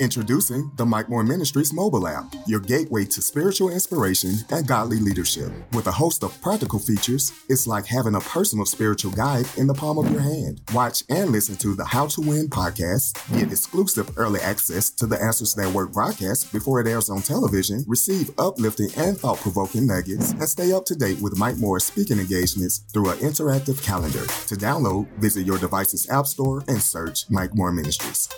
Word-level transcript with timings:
Introducing 0.00 0.72
the 0.74 0.84
Mike 0.84 1.08
Moore 1.08 1.22
Ministries 1.22 1.72
mobile 1.72 2.08
app, 2.08 2.24
your 2.48 2.58
gateway 2.58 3.04
to 3.04 3.22
spiritual 3.22 3.70
inspiration 3.70 4.34
and 4.50 4.66
godly 4.66 4.98
leadership. 4.98 5.52
With 5.72 5.86
a 5.86 5.92
host 5.92 6.24
of 6.24 6.40
practical 6.42 6.80
features, 6.80 7.32
it's 7.48 7.68
like 7.68 7.86
having 7.86 8.16
a 8.16 8.20
personal 8.20 8.66
spiritual 8.66 9.12
guide 9.12 9.46
in 9.56 9.68
the 9.68 9.74
palm 9.74 9.98
of 9.98 10.10
your 10.10 10.20
hand. 10.20 10.62
Watch 10.74 11.04
and 11.10 11.30
listen 11.30 11.54
to 11.58 11.76
the 11.76 11.84
How 11.84 12.08
to 12.08 12.20
Win 12.20 12.48
podcast, 12.48 13.38
get 13.38 13.52
exclusive 13.52 14.10
early 14.18 14.40
access 14.40 14.90
to 14.90 15.06
the 15.06 15.20
Answers 15.22 15.54
That 15.54 15.72
Work 15.72 15.92
broadcast 15.92 16.52
before 16.52 16.80
it 16.80 16.88
airs 16.88 17.08
on 17.08 17.22
television, 17.22 17.84
receive 17.86 18.32
uplifting 18.36 18.90
and 18.96 19.16
thought 19.16 19.38
provoking 19.38 19.86
nuggets, 19.86 20.32
and 20.32 20.48
stay 20.48 20.72
up 20.72 20.86
to 20.86 20.96
date 20.96 21.20
with 21.20 21.38
Mike 21.38 21.58
Moore's 21.58 21.84
speaking 21.84 22.18
engagements 22.18 22.78
through 22.92 23.10
an 23.10 23.18
interactive 23.18 23.80
calendar. 23.84 24.26
To 24.48 24.56
download, 24.56 25.06
visit 25.18 25.46
your 25.46 25.58
device's 25.58 26.10
App 26.10 26.26
Store 26.26 26.64
and 26.66 26.82
search 26.82 27.30
Mike 27.30 27.54
Moore 27.54 27.70
Ministries. 27.70 28.28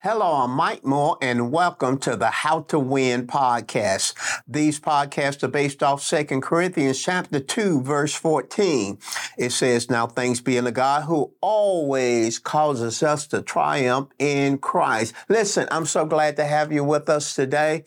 Hello, 0.00 0.44
I'm 0.44 0.52
Mike 0.52 0.84
Moore, 0.84 1.18
and 1.20 1.50
welcome 1.50 1.98
to 1.98 2.14
the 2.14 2.30
How 2.30 2.60
to 2.68 2.78
Win 2.78 3.26
podcast. 3.26 4.14
These 4.46 4.78
podcasts 4.78 5.42
are 5.42 5.48
based 5.48 5.82
off 5.82 6.08
2 6.08 6.40
Corinthians 6.40 7.02
chapter 7.02 7.40
2, 7.40 7.82
verse 7.82 8.14
14. 8.14 8.96
It 9.36 9.50
says, 9.50 9.90
Now 9.90 10.06
thanks 10.06 10.40
be 10.40 10.56
unto 10.56 10.70
God 10.70 11.02
who 11.02 11.32
always 11.40 12.38
causes 12.38 13.02
us 13.02 13.26
to 13.26 13.42
triumph 13.42 14.10
in 14.20 14.58
Christ. 14.58 15.16
Listen, 15.28 15.66
I'm 15.72 15.84
so 15.84 16.06
glad 16.06 16.36
to 16.36 16.44
have 16.44 16.70
you 16.70 16.84
with 16.84 17.08
us 17.08 17.34
today. 17.34 17.82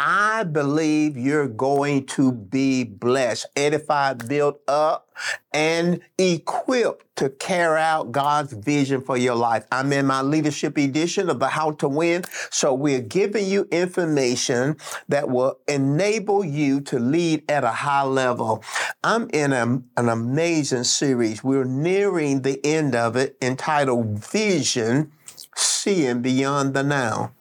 I 0.00 0.42
believe 0.42 1.16
you're 1.16 1.46
going 1.46 2.06
to 2.06 2.32
be 2.32 2.82
blessed, 2.82 3.46
edified, 3.54 4.28
built 4.28 4.60
up, 4.66 5.03
and 5.52 6.00
equipped 6.18 7.04
to 7.16 7.30
carry 7.30 7.80
out 7.80 8.12
God's 8.12 8.52
vision 8.52 9.00
for 9.00 9.16
your 9.16 9.36
life. 9.36 9.64
I'm 9.70 9.92
in 9.92 10.06
my 10.06 10.22
leadership 10.22 10.76
edition 10.76 11.30
of 11.30 11.38
the 11.38 11.48
How 11.48 11.72
to 11.72 11.88
Win. 11.88 12.24
So 12.50 12.74
we're 12.74 13.00
giving 13.00 13.46
you 13.46 13.68
information 13.70 14.76
that 15.08 15.28
will 15.28 15.58
enable 15.68 16.44
you 16.44 16.80
to 16.82 16.98
lead 16.98 17.44
at 17.48 17.64
a 17.64 17.70
high 17.70 18.02
level. 18.02 18.62
I'm 19.02 19.28
in 19.30 19.52
a, 19.52 19.62
an 19.62 20.08
amazing 20.08 20.84
series. 20.84 21.44
We're 21.44 21.64
nearing 21.64 22.42
the 22.42 22.64
end 22.64 22.94
of 22.94 23.16
it 23.16 23.36
entitled 23.40 24.18
Vision, 24.18 25.12
Seeing 25.54 26.22
Beyond 26.22 26.74
the 26.74 26.82
Now. 26.82 27.32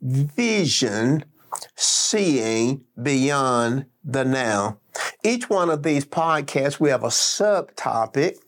Vision, 0.00 1.24
seeing 1.76 2.84
beyond 3.00 3.86
the 4.04 4.24
now. 4.24 4.78
Each 5.24 5.48
one 5.48 5.70
of 5.70 5.84
these 5.84 6.04
podcasts, 6.04 6.80
we 6.80 6.90
have 6.90 7.04
a 7.04 7.08
subtopic 7.08 8.38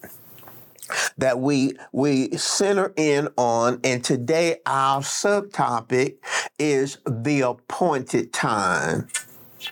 that 1.17 1.39
we 1.39 1.77
we 1.93 2.37
center 2.37 2.93
in 2.97 3.29
on. 3.37 3.81
And 3.85 4.03
today 4.03 4.59
our 4.67 5.01
subtopic 5.01 6.17
is 6.59 6.99
the 7.07 7.43
appointed 7.43 8.33
time. 8.33 9.09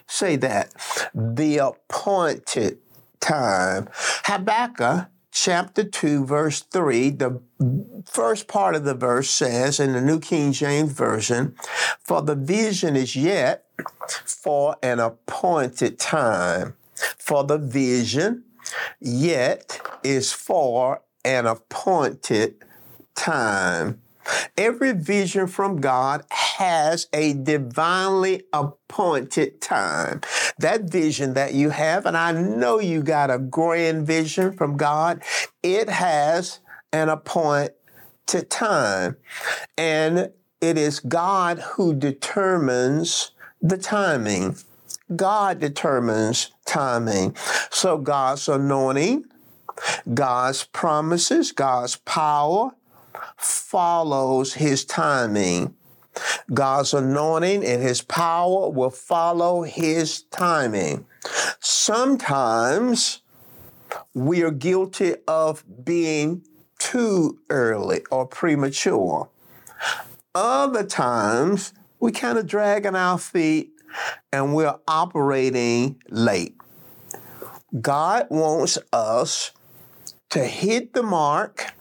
Say 0.06 0.36
that. 0.36 0.72
The 1.12 1.58
appointed 1.58 2.78
time. 3.20 3.88
Habakkuk 4.24 5.08
chapter 5.34 5.82
2 5.82 6.26
verse 6.26 6.60
3 6.60 7.08
the 7.08 7.40
first 8.04 8.46
part 8.46 8.74
of 8.74 8.84
the 8.84 8.92
verse 8.92 9.30
says 9.30 9.80
in 9.80 9.94
the 9.94 10.00
new 10.00 10.20
king 10.20 10.52
james 10.52 10.92
version 10.92 11.54
for 12.00 12.20
the 12.20 12.34
vision 12.34 12.94
is 12.94 13.16
yet 13.16 13.64
for 14.26 14.76
an 14.82 15.00
appointed 15.00 15.98
time 15.98 16.74
for 17.18 17.44
the 17.44 17.58
vision 17.58 18.44
yet 19.00 19.80
is 20.02 20.32
for 20.32 21.02
an 21.24 21.46
appointed 21.46 22.54
time. 23.14 24.00
Every 24.56 24.92
vision 24.92 25.46
from 25.48 25.80
God 25.80 26.24
has 26.30 27.08
a 27.12 27.34
divinely 27.34 28.44
appointed 28.52 29.60
time. 29.60 30.20
That 30.58 30.82
vision 30.82 31.34
that 31.34 31.54
you 31.54 31.70
have, 31.70 32.06
and 32.06 32.16
I 32.16 32.32
know 32.32 32.78
you 32.78 33.02
got 33.02 33.30
a 33.30 33.38
grand 33.38 34.06
vision 34.06 34.52
from 34.52 34.76
God, 34.76 35.22
it 35.62 35.88
has 35.88 36.60
an 36.92 37.08
appointed 37.08 37.74
time. 38.48 39.16
And 39.76 40.30
it 40.60 40.78
is 40.78 41.00
God 41.00 41.58
who 41.58 41.94
determines 41.94 43.32
the 43.60 43.78
timing. 43.78 44.56
God 45.16 45.60
determines 45.60 46.50
timing. 46.64 47.36
So 47.70 47.98
God's 47.98 48.48
anointing, 48.48 49.24
God's 50.12 50.64
promises, 50.64 51.52
God's 51.52 51.96
power 51.96 52.72
follows 53.36 54.54
his 54.54 54.84
timing. 54.84 55.74
God's 56.52 56.92
anointing 56.92 57.64
and 57.64 57.82
his 57.82 58.02
power 58.02 58.68
will 58.68 58.90
follow 58.90 59.62
his 59.62 60.22
timing. 60.24 61.06
Sometimes 61.60 63.22
we 64.14 64.42
are 64.42 64.50
guilty 64.50 65.14
of 65.26 65.64
being 65.84 66.44
too 66.78 67.38
early 67.48 68.02
or 68.10 68.26
premature. 68.26 69.28
Other 70.34 70.84
times 70.84 71.72
we 72.00 72.12
kind 72.12 72.38
of 72.38 72.46
dragging 72.46 72.96
our 72.96 73.18
feet 73.18 73.71
and 74.32 74.54
we're 74.54 74.76
operating 74.86 76.00
late. 76.08 76.56
God 77.80 78.26
wants 78.30 78.78
us 78.92 79.52
to 80.30 80.44
hit 80.44 80.92
the 80.92 81.02
mark, 81.02 81.72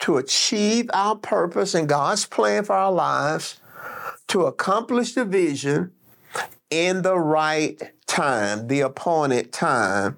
to 0.00 0.16
achieve 0.16 0.90
our 0.92 1.16
purpose 1.16 1.74
and 1.74 1.88
God's 1.88 2.26
plan 2.26 2.64
for 2.64 2.74
our 2.74 2.92
lives, 2.92 3.60
to 4.28 4.46
accomplish 4.46 5.14
the 5.14 5.24
vision 5.24 5.92
in 6.70 7.02
the 7.02 7.18
right 7.18 7.80
time, 8.06 8.68
the 8.68 8.80
appointed 8.80 9.52
time. 9.52 10.16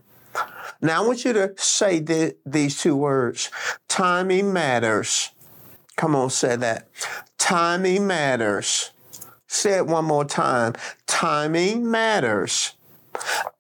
Now, 0.81 1.03
I 1.03 1.07
want 1.07 1.25
you 1.25 1.33
to 1.33 1.55
say 1.57 2.01
th- 2.01 2.37
these 2.45 2.81
two 2.81 2.97
words 2.97 3.51
timing 3.89 4.53
matters. 4.53 5.31
Come 5.97 6.17
on, 6.17 6.31
say 6.31 6.57
that. 6.57 6.89
Timing 7.39 8.07
matters. 8.07 8.91
Say 9.53 9.77
it 9.77 9.87
one 9.87 10.07
more 10.07 10.25
time. 10.25 10.73
Timing 11.07 11.89
matters. 11.91 12.73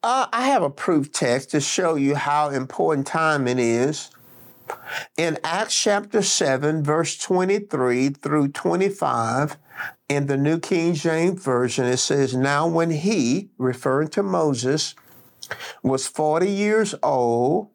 Uh, 0.02 0.26
I 0.32 0.46
have 0.46 0.62
a 0.62 0.70
proof 0.70 1.12
text 1.12 1.50
to 1.50 1.60
show 1.60 1.96
you 1.96 2.14
how 2.14 2.48
important 2.48 3.06
timing 3.06 3.58
is. 3.58 4.10
In 5.18 5.38
Acts 5.44 5.78
chapter 5.78 6.22
7, 6.22 6.82
verse 6.82 7.18
23 7.18 8.08
through 8.08 8.48
25, 8.48 9.58
in 10.08 10.28
the 10.28 10.38
New 10.38 10.58
King 10.58 10.94
James 10.94 11.44
Version, 11.44 11.84
it 11.84 11.98
says, 11.98 12.34
Now 12.34 12.66
when 12.66 12.90
he, 12.90 13.50
referring 13.58 14.08
to 14.08 14.22
Moses, 14.22 14.94
was 15.82 16.06
40 16.06 16.48
years 16.48 16.94
old, 17.02 17.68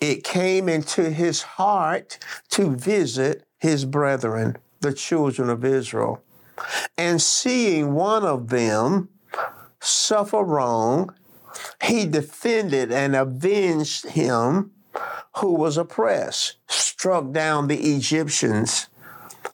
it 0.00 0.22
came 0.22 0.68
into 0.68 1.08
his 1.08 1.40
heart 1.40 2.18
to 2.50 2.76
visit 2.76 3.46
his 3.56 3.86
brethren, 3.86 4.58
the 4.80 4.92
children 4.92 5.48
of 5.48 5.64
Israel. 5.64 6.22
And 6.96 7.20
seeing 7.20 7.94
one 7.94 8.24
of 8.24 8.48
them 8.48 9.08
suffer 9.80 10.42
wrong, 10.42 11.14
he 11.82 12.06
defended 12.06 12.92
and 12.92 13.14
avenged 13.14 14.08
him 14.08 14.72
who 15.36 15.54
was 15.54 15.76
oppressed, 15.76 16.56
struck 16.66 17.32
down 17.32 17.68
the 17.68 17.94
Egyptians. 17.94 18.88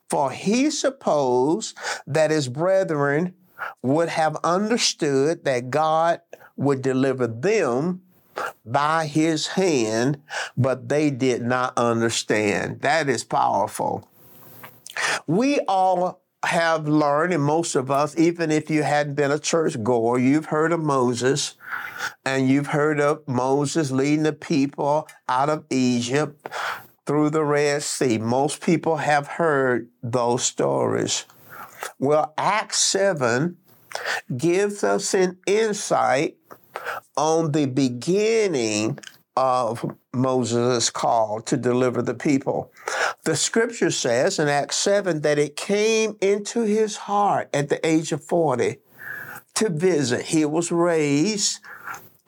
For 0.08 0.30
he 0.30 0.70
supposed 0.70 1.76
that 2.06 2.30
his 2.30 2.48
brethren 2.48 3.34
would 3.82 4.08
have 4.08 4.36
understood 4.44 5.44
that 5.44 5.70
God 5.70 6.20
would 6.56 6.82
deliver 6.82 7.26
them 7.26 8.02
by 8.64 9.06
his 9.06 9.48
hand, 9.48 10.20
but 10.56 10.88
they 10.88 11.10
did 11.10 11.42
not 11.42 11.76
understand. 11.76 12.80
That 12.80 13.08
is 13.08 13.24
powerful. 13.24 14.08
We 15.26 15.60
all 15.60 16.23
have 16.46 16.88
learned, 16.88 17.32
and 17.32 17.42
most 17.42 17.74
of 17.74 17.90
us, 17.90 18.16
even 18.18 18.50
if 18.50 18.70
you 18.70 18.82
hadn't 18.82 19.14
been 19.14 19.30
a 19.30 19.38
church 19.38 19.82
goer, 19.82 20.18
you've 20.18 20.46
heard 20.46 20.72
of 20.72 20.80
Moses 20.80 21.54
and 22.24 22.48
you've 22.48 22.68
heard 22.68 23.00
of 23.00 23.26
Moses 23.26 23.90
leading 23.90 24.24
the 24.24 24.32
people 24.32 25.08
out 25.28 25.48
of 25.48 25.64
Egypt 25.70 26.48
through 27.06 27.30
the 27.30 27.44
Red 27.44 27.82
Sea. 27.82 28.18
Most 28.18 28.62
people 28.62 28.96
have 28.96 29.26
heard 29.26 29.88
those 30.02 30.44
stories. 30.44 31.24
Well, 31.98 32.32
Acts 32.38 32.78
7 32.78 33.56
gives 34.36 34.82
us 34.82 35.14
an 35.14 35.38
insight 35.46 36.36
on 37.16 37.52
the 37.52 37.66
beginning 37.66 38.98
of 39.36 39.96
Moses' 40.12 40.90
call 40.90 41.40
to 41.42 41.56
deliver 41.56 42.02
the 42.02 42.14
people. 42.14 42.72
The 43.24 43.36
scripture 43.36 43.90
says 43.90 44.38
in 44.38 44.48
Acts 44.48 44.76
7 44.76 45.22
that 45.22 45.38
it 45.38 45.56
came 45.56 46.18
into 46.20 46.60
his 46.60 46.96
heart 46.96 47.48
at 47.54 47.70
the 47.70 47.84
age 47.86 48.12
of 48.12 48.22
40 48.22 48.76
to 49.54 49.70
visit. 49.70 50.26
He 50.26 50.44
was 50.44 50.70
raised 50.70 51.60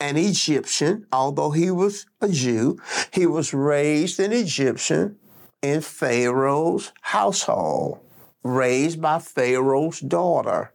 an 0.01 0.17
Egyptian, 0.17 1.07
although 1.13 1.51
he 1.51 1.71
was 1.71 2.07
a 2.23 2.29
Jew. 2.29 2.81
He 3.13 3.27
was 3.27 3.53
raised 3.53 4.19
an 4.21 4.33
Egyptian 4.33 5.19
in 5.61 5.83
Pharaoh's 5.83 6.93
household, 7.03 8.01
raised 8.43 9.03
by 9.03 9.19
Pharaoh's 9.19 10.01
daughter. 10.01 10.73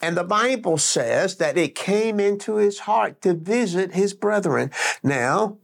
And 0.00 0.16
the 0.16 0.24
Bible 0.24 0.78
says 0.78 1.36
that 1.36 1.56
it 1.56 1.74
came 1.74 2.20
into 2.20 2.56
his 2.56 2.80
heart 2.80 3.20
to 3.22 3.34
visit 3.34 3.92
his 3.92 4.14
brethren. 4.14 4.70
Now, 5.02 5.58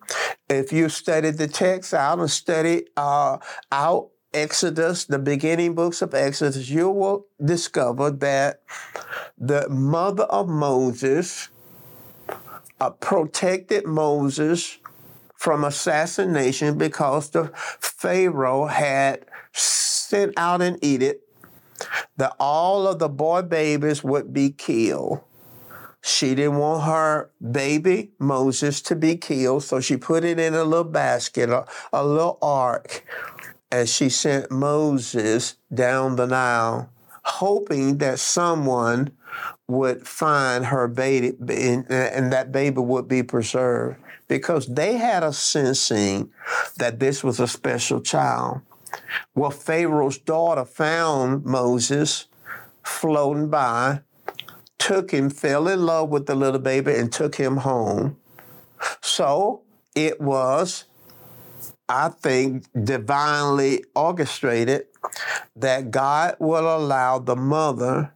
if 0.49 0.73
you 0.73 0.89
studied 0.89 1.39
the 1.39 1.49
text 1.49 1.95
out 1.95 2.19
and 2.19 2.31
study 2.31 2.87
uh, 2.97 3.39
out 3.73 4.11
Exodus, 4.35 5.07
the 5.07 5.19
beginning 5.19 5.75
books 5.75 6.03
of 6.03 6.13
Exodus, 6.13 6.69
you 6.69 6.91
will 6.91 7.27
discover 7.43 8.11
that 8.11 8.61
the 9.39 9.69
mother 9.71 10.25
of 10.25 10.49
Moses 10.49 11.49
uh, 12.81 12.91
protected 12.91 13.87
Moses 13.87 14.79
from 15.35 15.65
assassination 15.65 16.77
because 16.77 17.31
the 17.31 17.51
Pharaoh 17.55 18.67
had 18.67 19.25
sent 19.53 20.35
out 20.37 20.61
an 20.61 20.79
edict 20.83 21.26
that 22.17 22.35
all 22.39 22.87
of 22.87 22.99
the 22.99 23.09
boy 23.09 23.43
babies 23.43 24.03
would 24.03 24.33
be 24.33 24.51
killed. 24.51 25.21
She 26.03 26.35
didn't 26.35 26.59
want 26.59 26.85
her 26.85 27.31
baby 27.51 28.13
Moses 28.19 28.81
to 28.83 28.95
be 28.95 29.17
killed, 29.17 29.65
so 29.65 29.81
she 29.81 29.97
put 29.97 30.25
it 30.25 30.39
in 30.39 30.55
a 30.55 30.63
little 30.63 30.85
basket, 30.85 31.51
a, 31.51 31.67
a 31.93 32.05
little 32.05 32.39
ark, 32.41 33.05
and 33.73 33.89
she 33.89 34.09
sent 34.09 34.51
Moses 34.51 35.57
down 35.75 36.17
the 36.17 36.27
Nile, 36.27 36.91
hoping 37.25 37.99
that 37.99 38.21
someone 38.21 39.11
would 39.67 40.07
find 40.07 40.67
her 40.67 40.87
baby 40.87 41.33
and 41.41 42.33
that 42.33 42.53
baby 42.53 42.79
would 42.79 43.09
be 43.09 43.23
preserved 43.23 43.99
because 44.29 44.67
they 44.67 44.97
had 44.97 45.23
a 45.23 45.33
sensing 45.33 46.31
that 46.79 47.01
this 47.01 47.23
was 47.25 47.41
a 47.41 47.49
special 47.49 48.01
child. 48.01 48.61
Well, 49.35 49.51
Pharaoh's 49.51 50.19
daughter 50.19 50.65
found 50.65 51.45
Moses 51.45 52.27
floating 52.83 53.49
by, 53.49 54.01
took 54.79 55.11
him, 55.11 55.31
fell 55.31 55.69
in 55.69 55.85
love 55.85 56.09
with 56.09 56.27
the 56.27 56.35
little 56.35 56.61
baby, 56.61 56.95
and 56.95 57.13
took 57.13 57.37
him 57.37 57.59
home. 57.59 58.17
So 59.03 59.63
it 59.95 60.21
was, 60.21 60.85
I 61.89 62.09
think, 62.09 62.67
divinely 62.85 63.85
orchestrated 63.95 64.87
that 65.57 65.91
God 65.91 66.37
will 66.39 66.77
allow 66.77 67.19
the 67.19 67.37
mother 67.37 68.13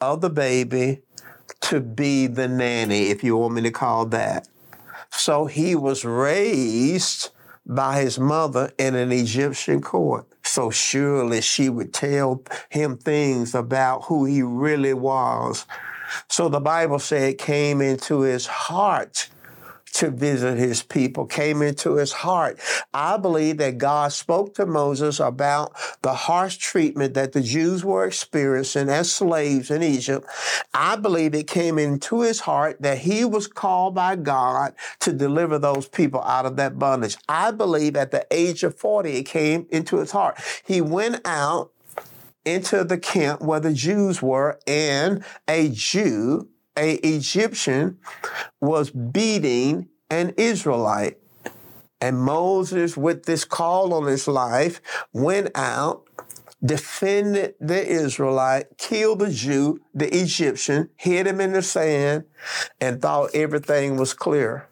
of 0.00 0.20
the 0.20 0.30
baby 0.30 1.02
to 1.60 1.80
be 1.80 2.26
the 2.26 2.48
nanny, 2.48 3.08
if 3.08 3.24
you 3.24 3.36
want 3.36 3.54
me 3.54 3.62
to 3.62 3.70
call 3.70 4.06
that. 4.06 4.48
So 5.10 5.46
he 5.46 5.74
was 5.74 6.04
raised 6.04 7.30
by 7.68 8.00
his 8.00 8.18
mother 8.18 8.72
in 8.78 8.94
an 8.94 9.12
Egyptian 9.12 9.80
court. 9.80 10.26
So 10.42 10.70
surely 10.70 11.42
she 11.42 11.68
would 11.68 11.92
tell 11.92 12.42
him 12.70 12.96
things 12.96 13.54
about 13.54 14.04
who 14.04 14.24
he 14.24 14.42
really 14.42 14.94
was. 14.94 15.66
So 16.28 16.48
the 16.48 16.60
Bible 16.60 16.98
said 16.98 17.36
came 17.36 17.82
into 17.82 18.20
his 18.20 18.46
heart 18.46 19.28
to 19.94 20.10
visit 20.10 20.58
his 20.58 20.82
people 20.82 21.26
came 21.26 21.62
into 21.62 21.96
his 21.96 22.12
heart. 22.12 22.58
I 22.92 23.16
believe 23.16 23.58
that 23.58 23.78
God 23.78 24.12
spoke 24.12 24.54
to 24.54 24.66
Moses 24.66 25.20
about 25.20 25.72
the 26.02 26.14
harsh 26.14 26.56
treatment 26.56 27.14
that 27.14 27.32
the 27.32 27.40
Jews 27.40 27.84
were 27.84 28.06
experiencing 28.06 28.88
as 28.88 29.10
slaves 29.10 29.70
in 29.70 29.82
Egypt. 29.82 30.26
I 30.74 30.96
believe 30.96 31.34
it 31.34 31.46
came 31.46 31.78
into 31.78 32.22
his 32.22 32.40
heart 32.40 32.80
that 32.82 32.98
he 32.98 33.24
was 33.24 33.46
called 33.46 33.94
by 33.94 34.16
God 34.16 34.74
to 35.00 35.12
deliver 35.12 35.58
those 35.58 35.88
people 35.88 36.22
out 36.22 36.46
of 36.46 36.56
that 36.56 36.78
bondage. 36.78 37.16
I 37.28 37.50
believe 37.50 37.96
at 37.96 38.10
the 38.10 38.26
age 38.30 38.62
of 38.62 38.76
40, 38.76 39.10
it 39.16 39.24
came 39.24 39.66
into 39.70 39.98
his 39.98 40.10
heart. 40.10 40.38
He 40.64 40.80
went 40.80 41.20
out 41.24 41.72
into 42.44 42.84
the 42.84 42.98
camp 42.98 43.42
where 43.42 43.60
the 43.60 43.74
Jews 43.74 44.22
were, 44.22 44.58
and 44.66 45.24
a 45.46 45.68
Jew 45.68 46.48
a 46.78 46.94
Egyptian 46.94 47.98
was 48.60 48.90
beating 48.90 49.88
an 50.10 50.34
Israelite. 50.36 51.18
And 52.00 52.18
Moses, 52.18 52.96
with 52.96 53.24
this 53.24 53.44
call 53.44 53.92
on 53.92 54.06
his 54.06 54.28
life, 54.28 54.80
went 55.12 55.50
out, 55.56 56.04
defended 56.64 57.54
the 57.60 57.84
Israelite, 57.86 58.78
killed 58.78 59.18
the 59.18 59.30
Jew, 59.30 59.80
the 59.92 60.08
Egyptian, 60.16 60.90
hid 60.96 61.26
him 61.26 61.40
in 61.40 61.52
the 61.52 61.62
sand, 61.62 62.24
and 62.80 63.02
thought 63.02 63.34
everything 63.34 63.96
was 63.96 64.14
clear. 64.14 64.68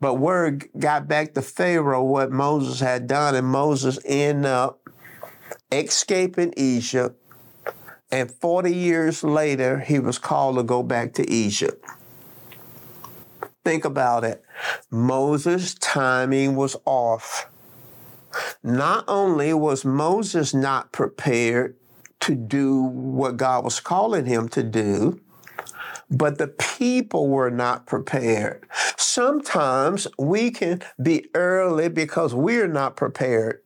But 0.00 0.14
word 0.14 0.68
got 0.78 1.08
back 1.08 1.34
to 1.34 1.42
Pharaoh 1.42 2.04
what 2.04 2.30
Moses 2.30 2.80
had 2.80 3.06
done, 3.06 3.34
and 3.34 3.46
Moses 3.46 3.98
ended 4.04 4.46
up 4.46 4.80
escaping 5.70 6.54
Egypt 6.56 7.20
and 8.10 8.30
40 8.30 8.72
years 8.72 9.24
later, 9.24 9.80
he 9.80 9.98
was 9.98 10.18
called 10.18 10.56
to 10.56 10.62
go 10.62 10.82
back 10.82 11.12
to 11.14 11.28
Egypt. 11.30 11.84
Think 13.64 13.84
about 13.84 14.22
it. 14.22 14.44
Moses' 14.90 15.74
timing 15.74 16.54
was 16.54 16.76
off. 16.84 17.48
Not 18.62 19.04
only 19.08 19.52
was 19.54 19.84
Moses 19.84 20.54
not 20.54 20.92
prepared 20.92 21.76
to 22.20 22.34
do 22.34 22.82
what 22.82 23.36
God 23.36 23.64
was 23.64 23.80
calling 23.80 24.26
him 24.26 24.48
to 24.50 24.62
do, 24.62 25.20
but 26.08 26.38
the 26.38 26.48
people 26.48 27.28
were 27.28 27.50
not 27.50 27.86
prepared. 27.86 28.68
Sometimes 28.96 30.06
we 30.18 30.50
can 30.50 30.82
be 31.02 31.26
early 31.34 31.88
because 31.88 32.34
we're 32.34 32.68
not 32.68 32.96
prepared 32.96 33.62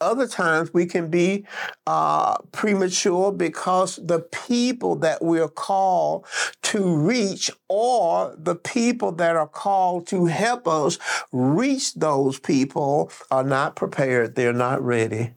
other 0.00 0.26
times 0.26 0.74
we 0.74 0.86
can 0.86 1.08
be 1.08 1.44
uh, 1.86 2.38
premature 2.52 3.32
because 3.32 3.96
the 3.96 4.20
people 4.20 4.96
that 4.96 5.22
we're 5.22 5.48
called 5.48 6.26
to 6.62 6.96
reach 6.96 7.50
or 7.68 8.34
the 8.38 8.54
people 8.54 9.12
that 9.12 9.36
are 9.36 9.48
called 9.48 10.06
to 10.08 10.26
help 10.26 10.68
us 10.68 10.98
reach 11.32 11.94
those 11.94 12.38
people 12.38 13.10
are 13.30 13.44
not 13.44 13.76
prepared. 13.76 14.34
They're 14.34 14.52
not 14.52 14.82
ready. 14.82 15.32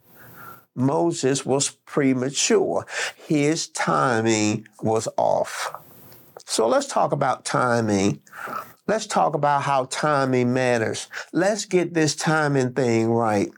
Moses 0.76 1.46
was 1.46 1.72
premature. 1.86 2.86
His 3.16 3.68
timing 3.70 4.68
was 4.82 5.08
off. 5.18 5.74
So 6.46 6.68
let's 6.68 6.88
talk 6.88 7.12
about 7.12 7.46
timing. 7.46 8.22
Let's 8.88 9.08
talk 9.08 9.34
about 9.34 9.64
how 9.64 9.86
timing 9.86 10.54
matters. 10.54 11.08
Let's 11.34 11.66
get 11.66 11.94
this 11.94 12.16
timing 12.16 12.74
thing 12.74 13.10
right. 13.10 13.50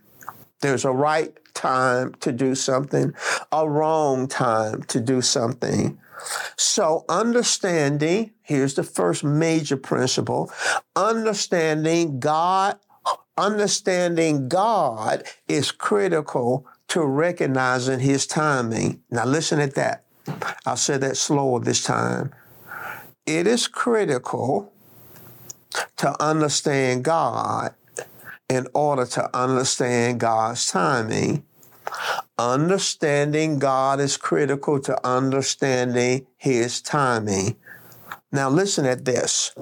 There's 0.62 0.86
a 0.86 0.92
right 0.92 1.34
time 1.54 2.13
to 2.22 2.32
do 2.32 2.56
something, 2.56 3.13
a 3.51 3.70
wrong 3.70 4.28
time 4.28 4.84
to 4.84 5.00
do 5.00 5.22
something. 5.22 6.00
So, 6.58 7.06
understanding, 7.08 8.32
here's 8.42 8.74
the 8.74 8.84
first 8.84 9.24
major 9.24 9.78
principle 9.78 10.51
understanding 10.96 12.20
God, 12.20 12.78
understanding 13.38 14.50
God 14.50 15.24
is 15.48 15.72
critical 15.72 16.68
to 16.89 17.04
recognizing 17.04 18.00
his 18.00 18.28
timing. 18.28 19.01
Now, 19.10 19.25
listen 19.25 19.60
at 19.60 19.75
that. 19.75 20.04
I'll 20.66 20.75
say 20.75 20.98
that 20.98 21.16
slower 21.16 21.60
this 21.60 21.84
time. 21.84 22.34
It 23.25 23.48
is 23.48 23.68
critical 23.68 24.74
to 25.98 26.22
understand 26.22 27.04
God 27.04 27.74
in 28.50 28.68
order 28.74 29.06
to 29.06 29.38
understand 29.38 30.20
God's 30.20 30.65
timing. 30.65 31.46
Understanding 32.38 33.60
God 33.60 34.00
is 34.00 34.18
critical 34.18 34.79
to 34.82 35.08
understanding 35.08 36.25
His 36.38 36.82
timing. 36.82 37.56
Now 38.32 38.50
listen 38.50 38.86
at 38.86 39.06
this. 39.06 39.53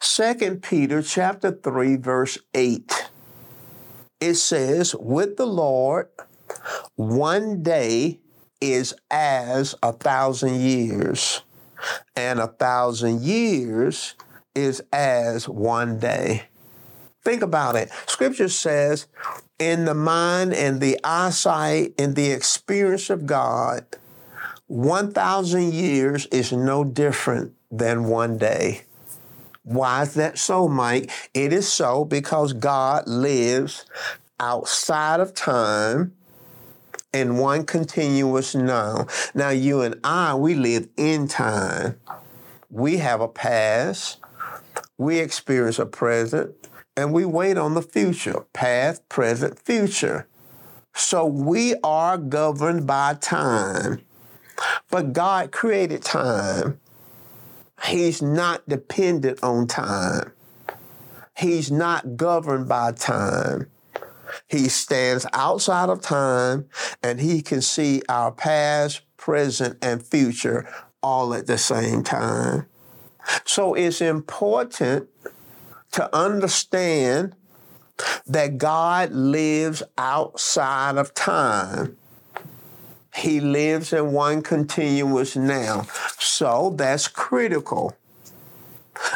2 0.00 0.60
Peter 0.62 1.02
chapter 1.02 1.50
3 1.50 1.96
verse 1.96 2.38
8. 2.54 3.10
It 4.20 4.34
says, 4.34 4.94
"With 4.94 5.36
the 5.36 5.46
Lord, 5.46 6.08
one 6.96 7.62
day 7.62 8.20
is 8.60 8.94
as 9.10 9.74
a 9.82 9.92
thousand 9.92 10.60
years, 10.60 11.42
and 12.16 12.40
a 12.40 12.46
thousand 12.46 13.22
years 13.22 14.14
is 14.54 14.82
as 14.92 15.48
one 15.48 15.98
day." 15.98 16.48
Think 17.24 17.42
about 17.42 17.74
it. 17.76 17.90
Scripture 18.06 18.48
says, 18.48 19.06
in 19.58 19.86
the 19.86 19.94
mind 19.94 20.52
and 20.52 20.80
the 20.80 20.98
eyesight 21.02 21.94
and 21.98 22.14
the 22.14 22.30
experience 22.30 23.08
of 23.08 23.26
God, 23.26 23.86
1,000 24.66 25.72
years 25.72 26.26
is 26.26 26.52
no 26.52 26.84
different 26.84 27.54
than 27.70 28.04
one 28.04 28.38
day. 28.38 28.82
Why 29.62 30.02
is 30.02 30.14
that 30.14 30.38
so, 30.38 30.68
Mike? 30.68 31.10
It 31.32 31.52
is 31.52 31.70
so 31.70 32.04
because 32.04 32.52
God 32.52 33.06
lives 33.06 33.86
outside 34.38 35.20
of 35.20 35.32
time 35.32 36.12
in 37.14 37.38
one 37.38 37.64
continuous 37.64 38.54
now. 38.54 39.06
Now, 39.34 39.50
you 39.50 39.80
and 39.80 39.98
I, 40.04 40.34
we 40.34 40.54
live 40.54 40.88
in 40.96 41.28
time. 41.28 41.98
We 42.68 42.98
have 42.98 43.20
a 43.20 43.28
past, 43.28 44.18
we 44.98 45.20
experience 45.20 45.78
a 45.78 45.86
present, 45.86 46.54
and 46.96 47.12
we 47.12 47.24
wait 47.24 47.58
on 47.58 47.74
the 47.74 47.82
future 47.82 48.44
past, 48.52 49.08
present, 49.08 49.58
future. 49.58 50.26
So 50.94 51.26
we 51.26 51.74
are 51.82 52.16
governed 52.16 52.86
by 52.86 53.14
time. 53.14 54.00
But 54.90 55.12
God 55.12 55.50
created 55.50 56.02
time. 56.02 56.80
He's 57.84 58.22
not 58.22 58.68
dependent 58.68 59.42
on 59.42 59.66
time. 59.66 60.32
He's 61.36 61.70
not 61.70 62.16
governed 62.16 62.68
by 62.68 62.92
time. 62.92 63.68
He 64.46 64.68
stands 64.68 65.26
outside 65.32 65.88
of 65.88 66.00
time 66.00 66.68
and 67.02 67.20
he 67.20 67.42
can 67.42 67.60
see 67.60 68.02
our 68.08 68.30
past, 68.30 69.02
present, 69.16 69.78
and 69.82 70.02
future 70.02 70.68
all 71.02 71.34
at 71.34 71.46
the 71.46 71.58
same 71.58 72.02
time. 72.02 72.66
So 73.44 73.74
it's 73.74 74.00
important 74.00 75.08
to 75.94 76.16
understand 76.16 77.36
that 78.26 78.58
God 78.58 79.12
lives 79.12 79.82
outside 79.96 80.96
of 80.96 81.14
time. 81.14 81.96
He 83.14 83.38
lives 83.38 83.92
in 83.92 84.12
one 84.12 84.42
continuous 84.42 85.36
now. 85.36 85.82
So 86.18 86.74
that's 86.76 87.06
critical. 87.06 87.96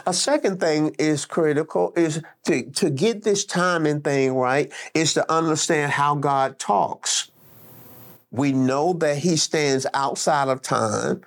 A 0.07 0.15
second 0.15 0.61
thing 0.61 0.95
is 1.01 1.25
critical 1.25 1.93
is 1.97 2.23
to, 2.45 2.71
to 2.71 2.91
get 2.91 3.25
this 3.25 3.45
timing 3.45 4.03
thing 4.03 4.35
right 4.35 4.73
is 4.95 5.15
to 5.15 5.33
understand 5.33 5.93
how 5.93 6.15
God 6.15 6.61
talks. 6.61 7.28
We 8.31 8.53
know 8.53 8.93
that 8.95 9.19
he 9.19 9.37
stands 9.37 9.87
outside 9.95 10.49
of 10.49 10.61
time, 10.61 11.23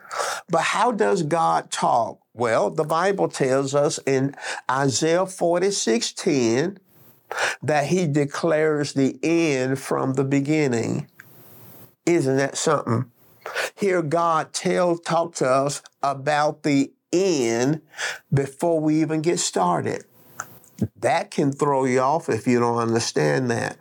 but 0.50 0.62
how 0.62 0.92
does 0.92 1.24
God 1.24 1.72
talk? 1.72 2.20
Well, 2.34 2.70
the 2.70 2.84
Bible 2.84 3.28
tells 3.28 3.74
us 3.74 4.00
in 4.06 4.36
Isaiah 4.70 5.26
46 5.26 6.14
10 6.14 6.80
that 7.64 7.88
he 7.88 8.08
declares 8.08 8.94
the 8.94 9.20
end 9.24 9.80
from 9.80 10.14
the 10.14 10.24
beginning. 10.24 11.08
Isn't 12.06 12.38
that 12.38 12.58
something? 12.58 13.12
Here, 13.76 14.02
God 14.02 14.54
talk 14.54 15.36
to 15.36 15.50
us 15.50 15.82
about 16.04 16.64
the 16.64 16.92
end 17.12 17.82
before 18.34 18.80
we 18.80 19.02
even 19.02 19.22
get 19.22 19.40
started. 19.40 20.06
That 20.98 21.32
can 21.32 21.52
throw 21.52 21.86
you 21.86 22.00
off 22.00 22.30
if 22.30 22.48
you 22.48 22.60
don't 22.60 22.78
understand 22.78 23.52
that. 23.52 23.78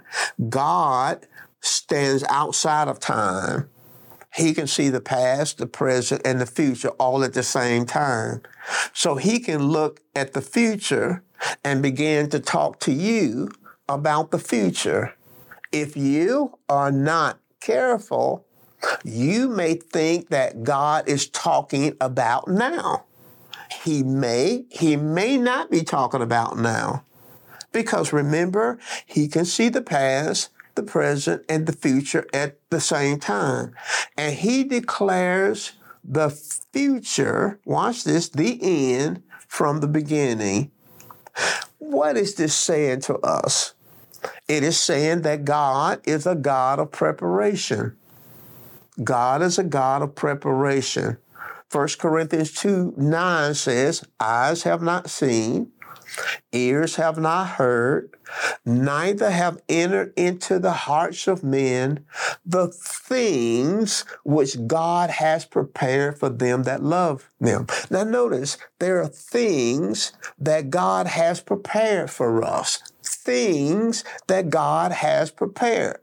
God 0.48 1.26
stands 1.60 2.24
outside 2.28 2.88
of 2.88 2.98
time. 3.00 3.68
He 4.34 4.54
can 4.54 4.66
see 4.66 4.88
the 4.88 5.00
past, 5.00 5.58
the 5.58 5.66
present, 5.66 6.22
and 6.24 6.40
the 6.40 6.46
future 6.46 6.90
all 6.90 7.24
at 7.24 7.34
the 7.34 7.42
same 7.42 7.84
time. 7.84 8.42
So 8.92 9.16
he 9.16 9.40
can 9.40 9.64
look 9.64 10.00
at 10.14 10.34
the 10.34 10.40
future 10.40 11.24
and 11.64 11.82
begin 11.82 12.28
to 12.30 12.38
talk 12.38 12.78
to 12.80 12.92
you 12.92 13.50
about 13.88 14.30
the 14.30 14.38
future. 14.38 15.14
If 15.72 15.96
you 15.96 16.58
are 16.68 16.92
not 16.92 17.40
careful, 17.60 18.46
you 19.04 19.48
may 19.48 19.74
think 19.74 20.28
that 20.28 20.62
God 20.62 21.08
is 21.08 21.28
talking 21.28 21.96
about 22.00 22.48
now. 22.48 23.04
He 23.82 24.02
may, 24.02 24.64
he 24.70 24.96
may 24.96 25.36
not 25.36 25.70
be 25.70 25.82
talking 25.82 26.22
about 26.22 26.56
now. 26.56 27.04
Because 27.72 28.12
remember, 28.12 28.78
he 29.06 29.28
can 29.28 29.44
see 29.44 29.68
the 29.68 29.82
past, 29.82 30.50
the 30.74 30.82
present, 30.82 31.44
and 31.48 31.66
the 31.66 31.72
future 31.72 32.26
at 32.32 32.58
the 32.70 32.80
same 32.80 33.18
time. 33.18 33.74
And 34.16 34.34
he 34.34 34.64
declares 34.64 35.72
the 36.04 36.30
future, 36.30 37.60
watch 37.64 38.04
this, 38.04 38.28
the 38.28 38.58
end 38.62 39.22
from 39.46 39.80
the 39.80 39.88
beginning. 39.88 40.70
What 41.78 42.16
is 42.16 42.34
this 42.34 42.54
saying 42.54 43.00
to 43.02 43.16
us? 43.18 43.74
It 44.48 44.62
is 44.62 44.78
saying 44.78 45.22
that 45.22 45.44
God 45.44 46.00
is 46.04 46.26
a 46.26 46.34
God 46.34 46.78
of 46.78 46.90
preparation. 46.90 47.96
God 49.02 49.42
is 49.42 49.58
a 49.58 49.64
God 49.64 50.02
of 50.02 50.14
preparation. 50.14 51.16
1 51.72 51.88
Corinthians 51.98 52.52
2 52.52 52.94
9 52.96 53.54
says, 53.54 54.04
Eyes 54.18 54.64
have 54.64 54.82
not 54.82 55.08
seen, 55.08 55.70
ears 56.52 56.96
have 56.96 57.18
not 57.18 57.48
heard, 57.50 58.10
neither 58.64 59.30
have 59.30 59.60
entered 59.68 60.12
into 60.16 60.58
the 60.58 60.72
hearts 60.72 61.26
of 61.26 61.44
men 61.44 62.04
the 62.44 62.68
things 62.68 64.04
which 64.24 64.66
God 64.66 65.10
has 65.10 65.44
prepared 65.44 66.18
for 66.18 66.28
them 66.28 66.64
that 66.64 66.82
love 66.82 67.30
them. 67.40 67.66
Now, 67.90 68.04
notice 68.04 68.58
there 68.78 69.00
are 69.00 69.08
things 69.08 70.12
that 70.38 70.70
God 70.70 71.06
has 71.06 71.40
prepared 71.40 72.10
for 72.10 72.42
us, 72.42 72.82
things 73.02 74.04
that 74.26 74.50
God 74.50 74.92
has 74.92 75.30
prepared. 75.30 75.98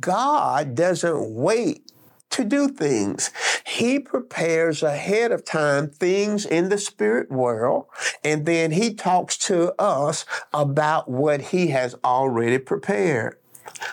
God 0.00 0.74
doesn't 0.74 1.34
wait 1.34 1.91
to 2.32 2.44
do 2.44 2.68
things. 2.68 3.30
He 3.64 3.98
prepares 3.98 4.82
ahead 4.82 5.32
of 5.32 5.44
time 5.44 5.88
things 5.88 6.44
in 6.44 6.68
the 6.68 6.78
spirit 6.78 7.30
world, 7.30 7.86
and 8.24 8.46
then 8.46 8.72
he 8.72 8.94
talks 8.94 9.36
to 9.38 9.74
us 9.80 10.24
about 10.52 11.10
what 11.10 11.40
he 11.40 11.68
has 11.68 11.94
already 12.04 12.58
prepared. 12.58 13.38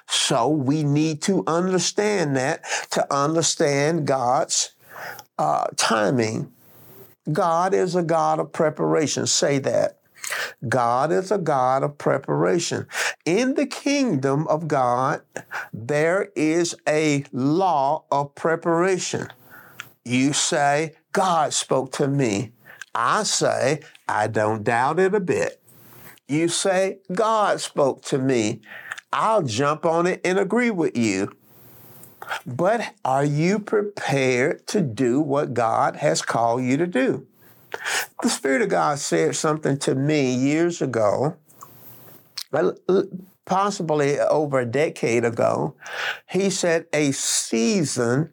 So 0.08 0.48
we 0.48 0.84
need 0.84 1.22
to 1.24 1.44
understand 1.48 2.36
that 2.36 2.64
to 2.92 3.14
understand 3.14 4.06
God's 4.06 4.74
uh, 5.38 5.68
timing. 5.78 6.52
God 7.32 7.74
is 7.74 7.96
a 7.96 8.04
God 8.04 8.40
of 8.40 8.52
preparation. 8.52 9.28
Say 9.28 9.60
that. 9.60 9.99
God 10.68 11.12
is 11.12 11.32
a 11.32 11.38
God 11.38 11.84
of 11.84 11.98
preparation. 11.98 12.88
In 13.26 13.56
the 13.56 13.66
kingdom 13.66 14.48
of 14.48 14.68
God, 14.68 15.22
there 15.74 16.30
is 16.36 16.76
a 16.88 17.26
law 17.32 18.04
of 18.12 18.36
preparation. 18.36 19.28
You 20.04 20.34
say, 20.34 20.94
God 21.12 21.54
spoke 21.54 21.92
to 21.94 22.08
me. 22.08 22.52
I 22.94 23.24
say, 23.24 23.82
I 24.08 24.28
don't 24.28 24.64
doubt 24.64 25.00
it 25.00 25.14
a 25.14 25.20
bit. 25.20 25.62
You 26.28 26.48
say, 26.48 27.00
God 27.12 27.62
spoke 27.62 28.04
to 28.04 28.18
me. 28.18 28.62
I'll 29.12 29.42
jump 29.42 29.86
on 29.86 30.06
it 30.06 30.22
and 30.24 30.38
agree 30.38 30.72
with 30.72 30.98
you. 30.98 31.32
But 32.46 32.94
are 33.04 33.26
you 33.26 33.60
prepared 33.60 34.68
to 34.68 34.82
do 34.82 35.20
what 35.20 35.54
God 35.54 35.96
has 35.98 36.22
called 36.22 36.64
you 36.64 36.78
to 36.78 36.88
do? 36.88 37.26
The 38.22 38.30
Spirit 38.30 38.62
of 38.62 38.70
God 38.70 39.00
said 39.00 39.36
something 39.36 39.78
to 39.80 39.96
me 39.96 40.34
years 40.34 40.82
ago, 40.82 41.36
possibly 43.46 44.20
over 44.20 44.60
a 44.60 44.66
decade 44.66 45.26
ago. 45.26 45.76
He 46.30 46.50
said, 46.50 46.86
A 46.94 47.12
season 47.12 48.32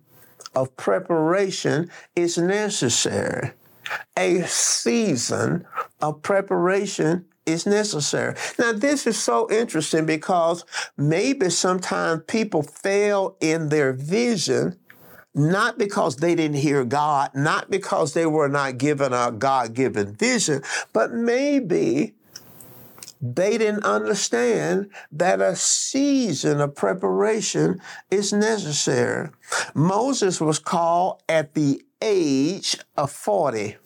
of 0.54 0.76
preparation 0.76 1.90
is 2.14 2.38
necessary. 2.38 3.52
A 4.16 4.42
season 4.42 5.66
of 6.00 6.22
preparation 6.22 7.26
is 7.44 7.64
necessary. 7.64 8.34
Now, 8.58 8.72
this 8.72 9.06
is 9.06 9.22
so 9.22 9.48
interesting 9.50 10.04
because 10.04 10.64
maybe 10.96 11.50
sometimes 11.50 12.22
people 12.26 12.62
fail 12.62 13.36
in 13.40 13.68
their 13.68 13.92
vision 13.92 14.78
not 15.36 15.76
because 15.78 16.16
they 16.16 16.34
didn't 16.34 16.56
hear 16.56 16.82
God, 16.82 17.30
not 17.34 17.70
because 17.70 18.14
they 18.14 18.24
were 18.24 18.48
not 18.48 18.78
given 18.78 19.12
a 19.12 19.30
God 19.30 19.74
given 19.74 20.14
vision, 20.14 20.62
but 20.94 21.12
maybe 21.12 22.14
they 23.20 23.58
didn't 23.58 23.84
understand 23.84 24.90
that 25.12 25.42
a 25.42 25.54
season 25.54 26.60
of 26.60 26.74
preparation 26.74 27.80
is 28.10 28.32
necessary. 28.32 29.28
Moses 29.74 30.40
was 30.40 30.58
called 30.58 31.22
at 31.28 31.52
the 31.52 31.84
age 32.00 32.78
of 32.96 33.12
40, 33.12 33.76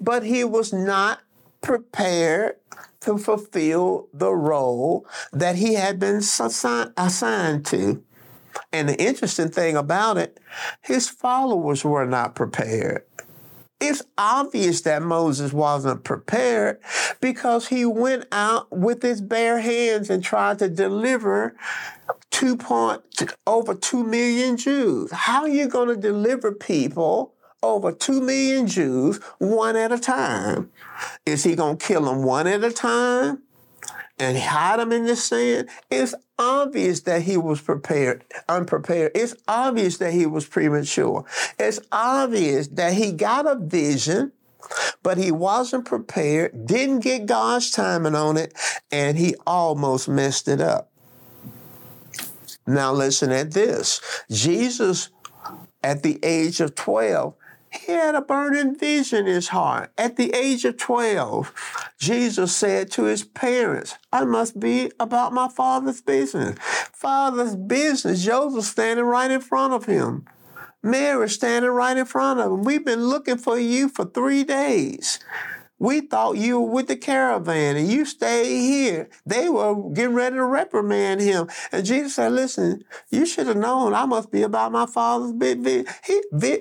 but 0.00 0.22
he 0.22 0.42
was 0.42 0.72
not 0.72 1.20
prepared 1.60 2.56
to 3.00 3.18
fulfill 3.18 4.08
the 4.14 4.32
role 4.32 5.06
that 5.32 5.56
he 5.56 5.74
had 5.74 5.98
been 5.98 6.16
assigned 6.16 7.66
to. 7.66 8.02
And 8.72 8.88
the 8.88 9.00
interesting 9.00 9.50
thing 9.50 9.76
about 9.76 10.16
it, 10.16 10.40
his 10.80 11.08
followers 11.08 11.84
were 11.84 12.06
not 12.06 12.34
prepared. 12.34 13.04
It's 13.80 14.02
obvious 14.16 14.82
that 14.82 15.02
Moses 15.02 15.52
wasn't 15.52 16.04
prepared 16.04 16.78
because 17.20 17.66
he 17.66 17.84
went 17.84 18.26
out 18.30 18.70
with 18.70 19.02
his 19.02 19.20
bare 19.20 19.60
hands 19.60 20.08
and 20.08 20.22
tried 20.22 20.60
to 20.60 20.68
deliver 20.68 21.56
two 22.30 22.56
point 22.56 23.02
over 23.46 23.74
two 23.74 24.04
million 24.04 24.56
Jews. 24.56 25.10
How 25.10 25.42
are 25.42 25.48
you 25.48 25.66
going 25.68 25.88
to 25.88 25.96
deliver 25.96 26.52
people 26.52 27.34
over 27.60 27.90
two 27.90 28.20
million 28.20 28.68
Jews 28.68 29.18
one 29.38 29.74
at 29.74 29.90
a 29.90 29.98
time? 29.98 30.70
Is 31.26 31.42
he 31.42 31.56
going 31.56 31.76
to 31.76 31.84
kill 31.84 32.02
them 32.02 32.22
one 32.22 32.46
at 32.46 32.62
a 32.62 32.70
time? 32.70 33.42
And 34.22 34.38
hide 34.38 34.78
him 34.78 34.92
in 34.92 35.04
the 35.04 35.16
sand, 35.16 35.68
it's 35.90 36.14
obvious 36.38 37.00
that 37.00 37.22
he 37.22 37.36
was 37.36 37.60
prepared, 37.60 38.24
unprepared. 38.48 39.10
It's 39.16 39.34
obvious 39.48 39.98
that 39.98 40.12
he 40.12 40.26
was 40.26 40.46
premature. 40.46 41.24
It's 41.58 41.80
obvious 41.90 42.68
that 42.68 42.92
he 42.92 43.10
got 43.10 43.48
a 43.48 43.56
vision, 43.56 44.30
but 45.02 45.18
he 45.18 45.32
wasn't 45.32 45.86
prepared, 45.86 46.66
didn't 46.66 47.00
get 47.00 47.26
God's 47.26 47.72
timing 47.72 48.14
on 48.14 48.36
it, 48.36 48.54
and 48.92 49.18
he 49.18 49.34
almost 49.44 50.08
messed 50.08 50.46
it 50.46 50.60
up. 50.60 50.92
Now 52.64 52.92
listen 52.92 53.32
at 53.32 53.50
this. 53.50 54.00
Jesus, 54.30 55.08
at 55.82 56.04
the 56.04 56.20
age 56.22 56.60
of 56.60 56.76
12, 56.76 57.34
he 57.72 57.92
had 57.92 58.14
a 58.14 58.20
burning 58.20 58.76
vision 58.76 59.26
in 59.26 59.34
his 59.34 59.48
heart. 59.48 59.92
At 59.96 60.16
the 60.16 60.32
age 60.34 60.64
of 60.64 60.76
12, 60.76 61.52
Jesus 61.98 62.54
said 62.54 62.90
to 62.92 63.04
his 63.04 63.24
parents, 63.24 63.96
I 64.12 64.24
must 64.24 64.60
be 64.60 64.92
about 65.00 65.32
my 65.32 65.48
father's 65.48 66.02
business. 66.02 66.58
Father's 66.92 67.56
business, 67.56 68.24
Joseph 68.24 68.64
standing 68.64 69.06
right 69.06 69.30
in 69.30 69.40
front 69.40 69.72
of 69.72 69.86
him. 69.86 70.26
Mary 70.82 71.28
standing 71.28 71.70
right 71.70 71.96
in 71.96 72.04
front 72.04 72.40
of 72.40 72.52
him. 72.52 72.62
We've 72.62 72.84
been 72.84 73.06
looking 73.06 73.38
for 73.38 73.58
you 73.58 73.88
for 73.88 74.04
three 74.04 74.44
days. 74.44 75.20
We 75.82 76.00
thought 76.00 76.36
you 76.36 76.60
were 76.60 76.70
with 76.70 76.86
the 76.86 76.94
caravan 76.94 77.76
and 77.76 77.90
you 77.90 78.04
stayed 78.04 78.60
here. 78.60 79.08
They 79.26 79.48
were 79.48 79.90
getting 79.90 80.14
ready 80.14 80.36
to 80.36 80.44
reprimand 80.44 81.20
him. 81.20 81.48
And 81.72 81.84
Jesus 81.84 82.14
said, 82.14 82.30
listen, 82.30 82.84
you 83.10 83.26
should 83.26 83.48
have 83.48 83.56
known 83.56 83.92
I 83.92 84.04
must 84.06 84.30
be 84.30 84.42
about 84.42 84.70
my 84.70 84.86
father's 84.86 85.32
business. 85.32 85.92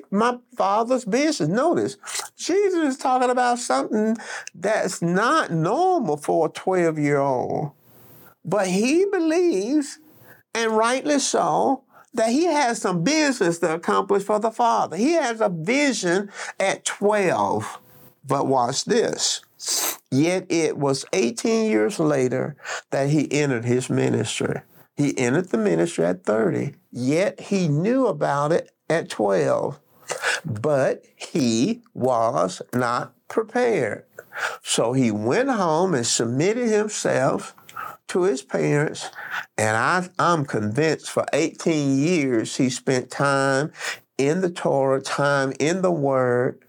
My 0.10 0.40
father's 0.58 1.06
business. 1.06 1.48
Notice, 1.48 1.98
Jesus 2.36 2.96
is 2.96 2.98
talking 2.98 3.30
about 3.30 3.60
something 3.60 4.18
that's 4.56 5.04
not 5.04 5.52
normal 5.52 6.18
for 6.18 6.48
a 6.48 6.50
12 6.50 6.98
year 6.98 7.20
old. 7.20 7.74
But 8.44 8.70
he 8.70 9.06
believes, 9.06 10.00
and 10.56 10.72
rightly 10.72 11.20
so, 11.20 11.84
that 12.16 12.32
he 12.32 12.46
has 12.46 12.82
some 12.82 13.04
business 13.04 13.60
to 13.60 13.76
accomplish 13.76 14.24
for 14.24 14.40
the 14.40 14.50
Father. 14.50 14.98
He 14.98 15.12
has 15.12 15.42
a 15.42 15.50
vision 15.50 16.32
at 16.60 16.86
12. 16.86 17.78
But 18.26 18.48
watch 18.48 18.86
this. 18.86 19.42
Yet 20.12 20.46
it 20.50 20.78
was 20.78 21.06
18 21.14 21.70
years 21.70 22.00
later 22.00 22.56
that 22.90 23.10
he 23.10 23.32
entered 23.32 23.66
his 23.66 23.90
ministry. 23.90 24.62
He 24.98 25.18
entered 25.18 25.50
the 25.50 25.58
ministry 25.58 26.06
at 26.06 26.26
30, 26.26 26.74
yet 26.92 27.40
he 27.40 27.68
knew 27.68 28.08
about 28.08 28.52
it 28.52 28.72
at 28.90 29.10
12. 29.10 29.80
But 30.44 31.06
he 31.16 31.82
was 31.94 32.62
not 32.74 33.14
prepared. 33.30 34.04
So 34.62 34.94
he 34.94 35.12
went 35.12 35.50
home 35.50 35.94
and 35.94 36.06
submitted 36.06 36.68
himself 36.68 37.56
to 38.10 38.24
his 38.24 38.42
parents. 38.42 39.10
And 39.58 39.78
I, 39.78 40.10
I'm 40.20 40.46
convinced 40.46 41.10
for 41.10 41.26
18 41.32 41.98
years 41.98 42.58
he 42.58 42.70
spent 42.70 43.10
time 43.10 43.72
in 44.18 44.42
the 44.42 44.52
Torah, 44.52 45.02
time 45.02 45.54
in 45.60 45.82
the 45.82 45.92
Word, 45.92 46.60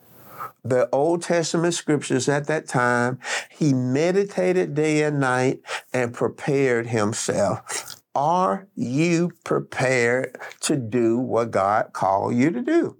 the 0.64 0.88
Old 0.92 1.22
Testament 1.22 1.74
scriptures 1.74 2.28
at 2.28 2.46
that 2.46 2.68
time. 2.68 3.18
He 3.50 3.72
meditated 3.72 4.74
day 4.74 5.02
and 5.02 5.20
night 5.20 5.60
and 5.92 6.14
prepared 6.14 6.88
himself. 6.88 7.96
Are 8.14 8.66
you 8.74 9.32
prepared 9.44 10.36
to 10.60 10.76
do 10.76 11.18
what 11.18 11.50
God 11.50 11.92
called 11.92 12.34
you 12.34 12.50
to 12.50 12.60
do? 12.60 12.96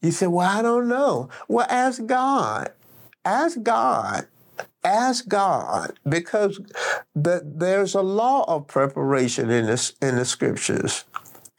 You 0.00 0.10
say, 0.10 0.26
Well, 0.26 0.48
I 0.48 0.62
don't 0.62 0.88
know. 0.88 1.28
Well, 1.48 1.66
ask 1.68 2.04
God. 2.06 2.72
Ask 3.24 3.62
God. 3.62 4.26
Ask 4.84 5.28
God 5.28 5.92
because 6.08 6.60
the, 7.14 7.40
there's 7.44 7.94
a 7.94 8.02
law 8.02 8.44
of 8.48 8.66
preparation 8.66 9.48
in, 9.48 9.66
this, 9.66 9.92
in 10.02 10.16
the 10.16 10.24
scriptures 10.24 11.04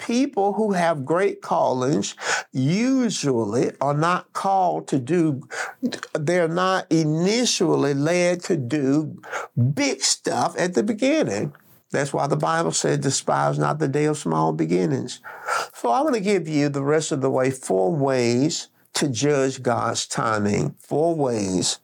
people 0.06 0.54
who 0.54 0.74
have 0.74 1.06
great 1.06 1.42
callings 1.42 2.16
usually 2.52 3.72
are 3.80 3.94
not 3.94 4.34
called 4.34 4.88
to 4.90 5.00
do, 5.00 5.42
they're 6.14 6.48
not 6.48 6.92
initially 6.92 7.94
led 7.94 8.42
to 8.44 8.58
do 8.58 9.22
big 9.74 10.02
stuff 10.02 10.56
at 10.58 10.74
the 10.74 10.84
beginning. 10.84 11.54
That's 11.92 12.12
why 12.12 12.28
the 12.28 12.36
Bible 12.36 12.72
said, 12.72 13.02
despise 13.02 13.58
not 13.58 13.80
the 13.80 13.88
day 13.88 14.06
of 14.06 14.18
small 14.18 14.52
beginnings. 14.52 15.22
So 15.74 15.90
I 15.90 16.02
want 16.02 16.16
to 16.16 16.22
give 16.22 16.48
you 16.48 16.68
the 16.68 16.84
rest 16.84 17.12
of 17.12 17.22
the 17.22 17.30
way 17.30 17.52
four 17.52 17.96
ways 17.96 18.68
to 18.96 19.08
judge 19.08 19.62
God's 19.62 20.06
timing. 20.08 20.76
Four 20.80 21.16
ways. 21.16 21.80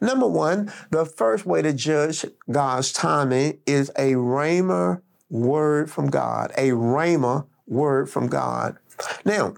Number 0.00 0.26
one, 0.26 0.72
the 0.90 1.04
first 1.04 1.44
way 1.44 1.60
to 1.62 1.72
judge 1.72 2.24
God's 2.50 2.92
timing 2.92 3.58
is 3.66 3.90
a 3.90 4.12
rhema 4.12 5.02
word 5.28 5.90
from 5.90 6.08
God, 6.08 6.52
a 6.56 6.70
rhema 6.70 7.46
word 7.68 8.10
from 8.10 8.28
God. 8.28 8.76
Now, 9.24 9.54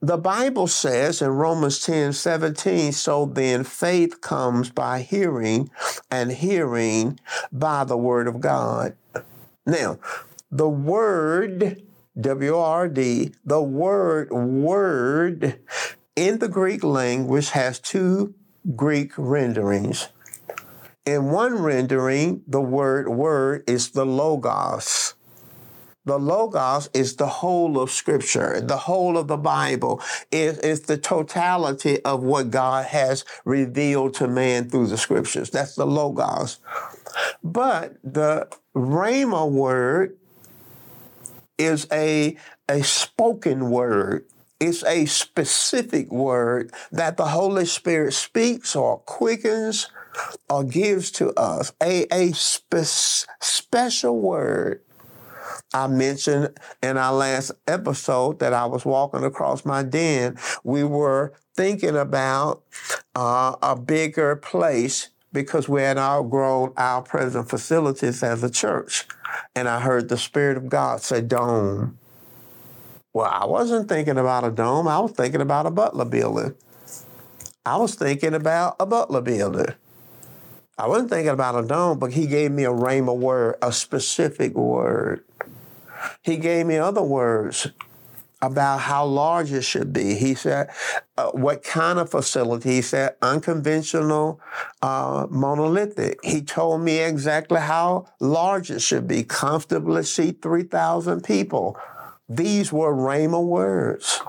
the 0.00 0.18
Bible 0.18 0.66
says 0.66 1.22
in 1.22 1.30
Romans 1.30 1.80
10 1.80 2.12
17, 2.12 2.92
so 2.92 3.26
then 3.26 3.62
faith 3.62 4.20
comes 4.20 4.70
by 4.70 5.02
hearing, 5.02 5.70
and 6.10 6.32
hearing 6.32 7.20
by 7.52 7.84
the 7.84 7.96
word 7.96 8.26
of 8.26 8.40
God. 8.40 8.96
Now, 9.64 9.98
the 10.50 10.68
word, 10.68 11.82
W 12.20 12.56
R 12.56 12.88
D, 12.88 13.32
the 13.44 13.62
word 13.62 14.30
word 14.30 15.60
in 16.16 16.38
the 16.40 16.48
Greek 16.48 16.82
language 16.82 17.50
has 17.50 17.78
two 17.78 18.34
Greek 18.76 19.12
renderings. 19.16 20.08
In 21.04 21.30
one 21.30 21.62
rendering, 21.62 22.42
the 22.46 22.60
word 22.60 23.08
word 23.08 23.64
is 23.66 23.90
the 23.90 24.06
logos. 24.06 25.01
The 26.04 26.18
Logos 26.18 26.90
is 26.94 27.14
the 27.16 27.28
whole 27.28 27.80
of 27.80 27.90
Scripture, 27.90 28.60
the 28.60 28.76
whole 28.76 29.16
of 29.16 29.28
the 29.28 29.36
Bible. 29.36 30.00
Is 30.32 30.80
the 30.80 30.98
totality 30.98 32.02
of 32.04 32.22
what 32.22 32.50
God 32.50 32.86
has 32.86 33.24
revealed 33.44 34.14
to 34.14 34.26
man 34.26 34.68
through 34.68 34.88
the 34.88 34.98
Scriptures. 34.98 35.50
That's 35.50 35.76
the 35.76 35.86
Logos. 35.86 36.58
But 37.44 37.96
the 38.02 38.48
Rhema 38.74 39.48
word 39.50 40.16
is 41.56 41.86
a, 41.92 42.36
a 42.68 42.82
spoken 42.82 43.70
word. 43.70 44.24
It's 44.58 44.84
a 44.84 45.06
specific 45.06 46.10
word 46.10 46.72
that 46.90 47.16
the 47.16 47.26
Holy 47.26 47.66
Spirit 47.66 48.12
speaks 48.12 48.74
or 48.74 48.98
quickens 48.98 49.88
or 50.48 50.64
gives 50.64 51.10
to 51.12 51.32
us. 51.34 51.72
A, 51.82 52.06
a 52.12 52.32
spe- 52.32 53.26
special 53.40 54.20
word 54.20 54.82
I 55.74 55.86
mentioned 55.86 56.58
in 56.82 56.98
our 56.98 57.12
last 57.14 57.52
episode 57.66 58.38
that 58.40 58.52
I 58.52 58.66
was 58.66 58.84
walking 58.84 59.24
across 59.24 59.64
my 59.64 59.82
den. 59.82 60.36
We 60.64 60.84
were 60.84 61.32
thinking 61.54 61.96
about 61.96 62.62
uh, 63.14 63.56
a 63.62 63.76
bigger 63.76 64.36
place 64.36 65.08
because 65.32 65.68
we 65.68 65.82
had 65.82 65.98
outgrown 65.98 66.74
our 66.76 67.02
present 67.02 67.48
facilities 67.48 68.22
as 68.22 68.42
a 68.42 68.50
church. 68.50 69.06
And 69.54 69.68
I 69.68 69.80
heard 69.80 70.08
the 70.08 70.18
Spirit 70.18 70.58
of 70.58 70.68
God 70.68 71.00
say, 71.00 71.22
Dome. 71.22 71.98
Well, 73.14 73.30
I 73.30 73.44
wasn't 73.44 73.88
thinking 73.88 74.16
about 74.16 74.44
a 74.44 74.50
dome. 74.50 74.88
I 74.88 74.98
was 74.98 75.12
thinking 75.12 75.42
about 75.42 75.66
a 75.66 75.70
Butler 75.70 76.06
building. 76.06 76.54
I 77.64 77.76
was 77.76 77.94
thinking 77.94 78.34
about 78.34 78.76
a 78.80 78.86
Butler 78.86 79.20
building. 79.20 79.74
I 80.78 80.88
wasn't 80.88 81.10
thinking 81.10 81.28
about 81.28 81.62
a 81.62 81.66
dome, 81.66 81.98
but 81.98 82.12
he 82.12 82.26
gave 82.26 82.50
me 82.50 82.64
a 82.64 82.70
rhema 82.70 83.16
word, 83.16 83.56
a 83.60 83.70
specific 83.70 84.54
word. 84.54 85.22
He 86.22 86.36
gave 86.36 86.66
me 86.66 86.76
other 86.76 87.02
words 87.02 87.68
about 88.42 88.80
how 88.80 89.06
large 89.06 89.52
it 89.52 89.62
should 89.62 89.92
be. 89.92 90.16
He 90.16 90.34
said, 90.34 90.68
uh, 91.16 91.30
what 91.30 91.62
kind 91.62 92.00
of 92.00 92.10
facility? 92.10 92.72
He 92.72 92.82
said, 92.82 93.14
unconventional, 93.22 94.40
uh, 94.82 95.28
monolithic. 95.30 96.18
He 96.24 96.42
told 96.42 96.82
me 96.82 96.98
exactly 96.98 97.60
how 97.60 98.08
large 98.18 98.70
it 98.70 98.82
should 98.82 99.06
be, 99.06 99.22
comfortably 99.22 100.02
seat 100.02 100.42
3,000 100.42 101.22
people. 101.22 101.78
These 102.28 102.72
were 102.72 102.92
Rhema 102.92 103.42
words, 103.44 104.20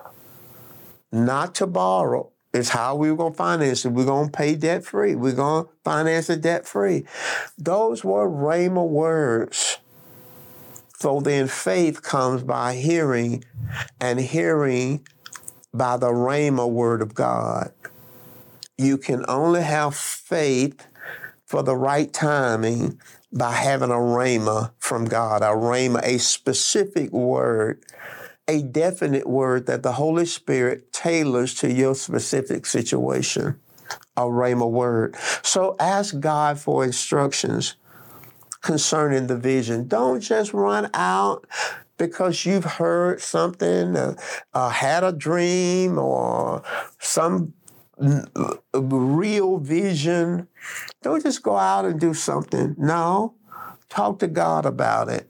not 1.11 1.55
to 1.55 1.65
borrow. 1.67 2.29
It's 2.53 2.69
how 2.69 2.95
we 2.95 3.09
are 3.09 3.15
going 3.15 3.31
to 3.31 3.37
finance 3.37 3.83
it. 3.83 3.93
We're 3.93 4.05
going 4.05 4.27
to 4.27 4.31
pay 4.31 4.53
debt 4.53 4.85
free. 4.85 5.15
We're 5.15 5.33
going 5.33 5.65
to 5.65 5.69
finance 5.83 6.29
it 6.29 6.41
debt 6.41 6.67
free. 6.67 7.05
Those 7.57 8.03
were 8.03 8.29
Rhema 8.29 8.87
words. 8.87 9.79
So 11.03 11.19
then 11.19 11.49
faith 11.49 12.01
comes 12.01 12.43
by 12.43 12.75
hearing, 12.75 13.43
and 13.99 14.21
hearing 14.21 15.05
by 15.73 15.97
the 15.97 16.11
Rhema 16.11 16.71
word 16.71 17.01
of 17.01 17.13
God. 17.13 17.73
You 18.77 18.97
can 18.97 19.25
only 19.27 19.63
have 19.63 19.97
faith 19.97 20.87
for 21.45 21.61
the 21.61 21.75
right 21.75 22.13
timing 22.13 23.01
by 23.33 23.51
having 23.51 23.89
a 23.89 23.95
Rhema 23.95 24.71
from 24.79 25.03
God, 25.03 25.41
a 25.41 25.47
Rhema, 25.47 25.99
a 26.03 26.19
specific 26.19 27.11
word, 27.11 27.83
a 28.47 28.61
definite 28.61 29.27
word 29.27 29.65
that 29.65 29.83
the 29.83 29.91
Holy 29.91 30.25
Spirit 30.25 30.93
tailors 30.93 31.53
to 31.55 31.69
your 31.69 31.95
specific 31.95 32.65
situation. 32.65 33.59
a 34.17 34.23
rhema 34.23 34.69
word. 34.69 35.15
So 35.43 35.75
ask 35.79 36.19
God 36.19 36.59
for 36.59 36.83
instructions 36.83 37.75
concerning 38.63 39.27
the 39.27 39.37
vision. 39.37 39.87
Don't 39.87 40.21
just 40.21 40.53
run 40.53 40.89
out 40.95 41.45
because 41.97 42.45
you've 42.45 42.63
heard 42.63 43.21
something, 43.21 43.95
uh, 43.95 44.15
uh, 44.53 44.69
had 44.69 45.03
a 45.03 45.11
dream, 45.11 45.99
or 45.99 46.63
some 46.97 47.53
real 48.73 49.57
vision. 49.59 50.47
Don't 51.03 51.21
just 51.21 51.43
go 51.43 51.55
out 51.55 51.85
and 51.85 51.99
do 51.99 52.15
something. 52.15 52.75
No, 52.79 53.35
talk 53.89 54.17
to 54.19 54.27
God 54.27 54.65
about 54.65 55.09
it. 55.09 55.29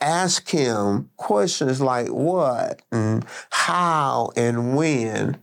Ask 0.00 0.48
Him 0.48 1.10
questions 1.18 1.82
like 1.82 2.08
what, 2.08 2.80
and 2.90 3.26
how, 3.50 4.32
and 4.34 4.74
when. 4.74 5.38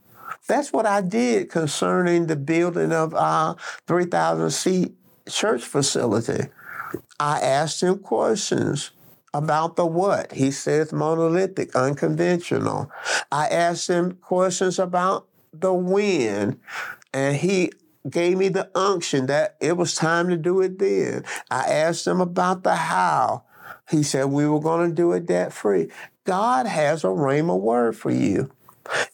That's 0.47 0.73
what 0.73 0.85
I 0.85 1.01
did 1.01 1.49
concerning 1.49 2.25
the 2.25 2.37
building 2.37 2.91
of 2.91 3.13
our 3.13 3.57
3,000 3.85 4.49
seat 4.49 4.95
church 5.29 5.63
facility. 5.63 6.47
I 7.19 7.39
asked 7.39 7.81
him 7.81 7.99
questions 7.99 8.91
about 9.33 9.75
the 9.75 9.85
what. 9.85 10.31
He 10.33 10.51
says 10.51 10.91
monolithic, 10.91 11.75
unconventional. 11.75 12.91
I 13.31 13.47
asked 13.47 13.89
him 13.89 14.13
questions 14.13 14.79
about 14.79 15.27
the 15.53 15.73
when, 15.73 16.59
and 17.13 17.35
he 17.35 17.71
gave 18.09 18.37
me 18.37 18.49
the 18.49 18.69
unction 18.77 19.25
that 19.27 19.57
it 19.59 19.75
was 19.77 19.95
time 19.95 20.29
to 20.29 20.37
do 20.37 20.61
it 20.61 20.79
then. 20.79 21.23
I 21.51 21.67
asked 21.67 22.07
him 22.07 22.21
about 22.21 22.63
the 22.63 22.75
how. 22.75 23.43
He 23.89 24.03
said 24.03 24.25
we 24.25 24.47
were 24.47 24.59
going 24.59 24.89
to 24.89 24.95
do 24.95 25.11
it 25.13 25.25
debt 25.25 25.53
free. 25.53 25.89
God 26.25 26.67
has 26.67 27.03
a 27.03 27.07
rhema 27.07 27.59
word 27.59 27.95
for 27.95 28.11
you. 28.11 28.51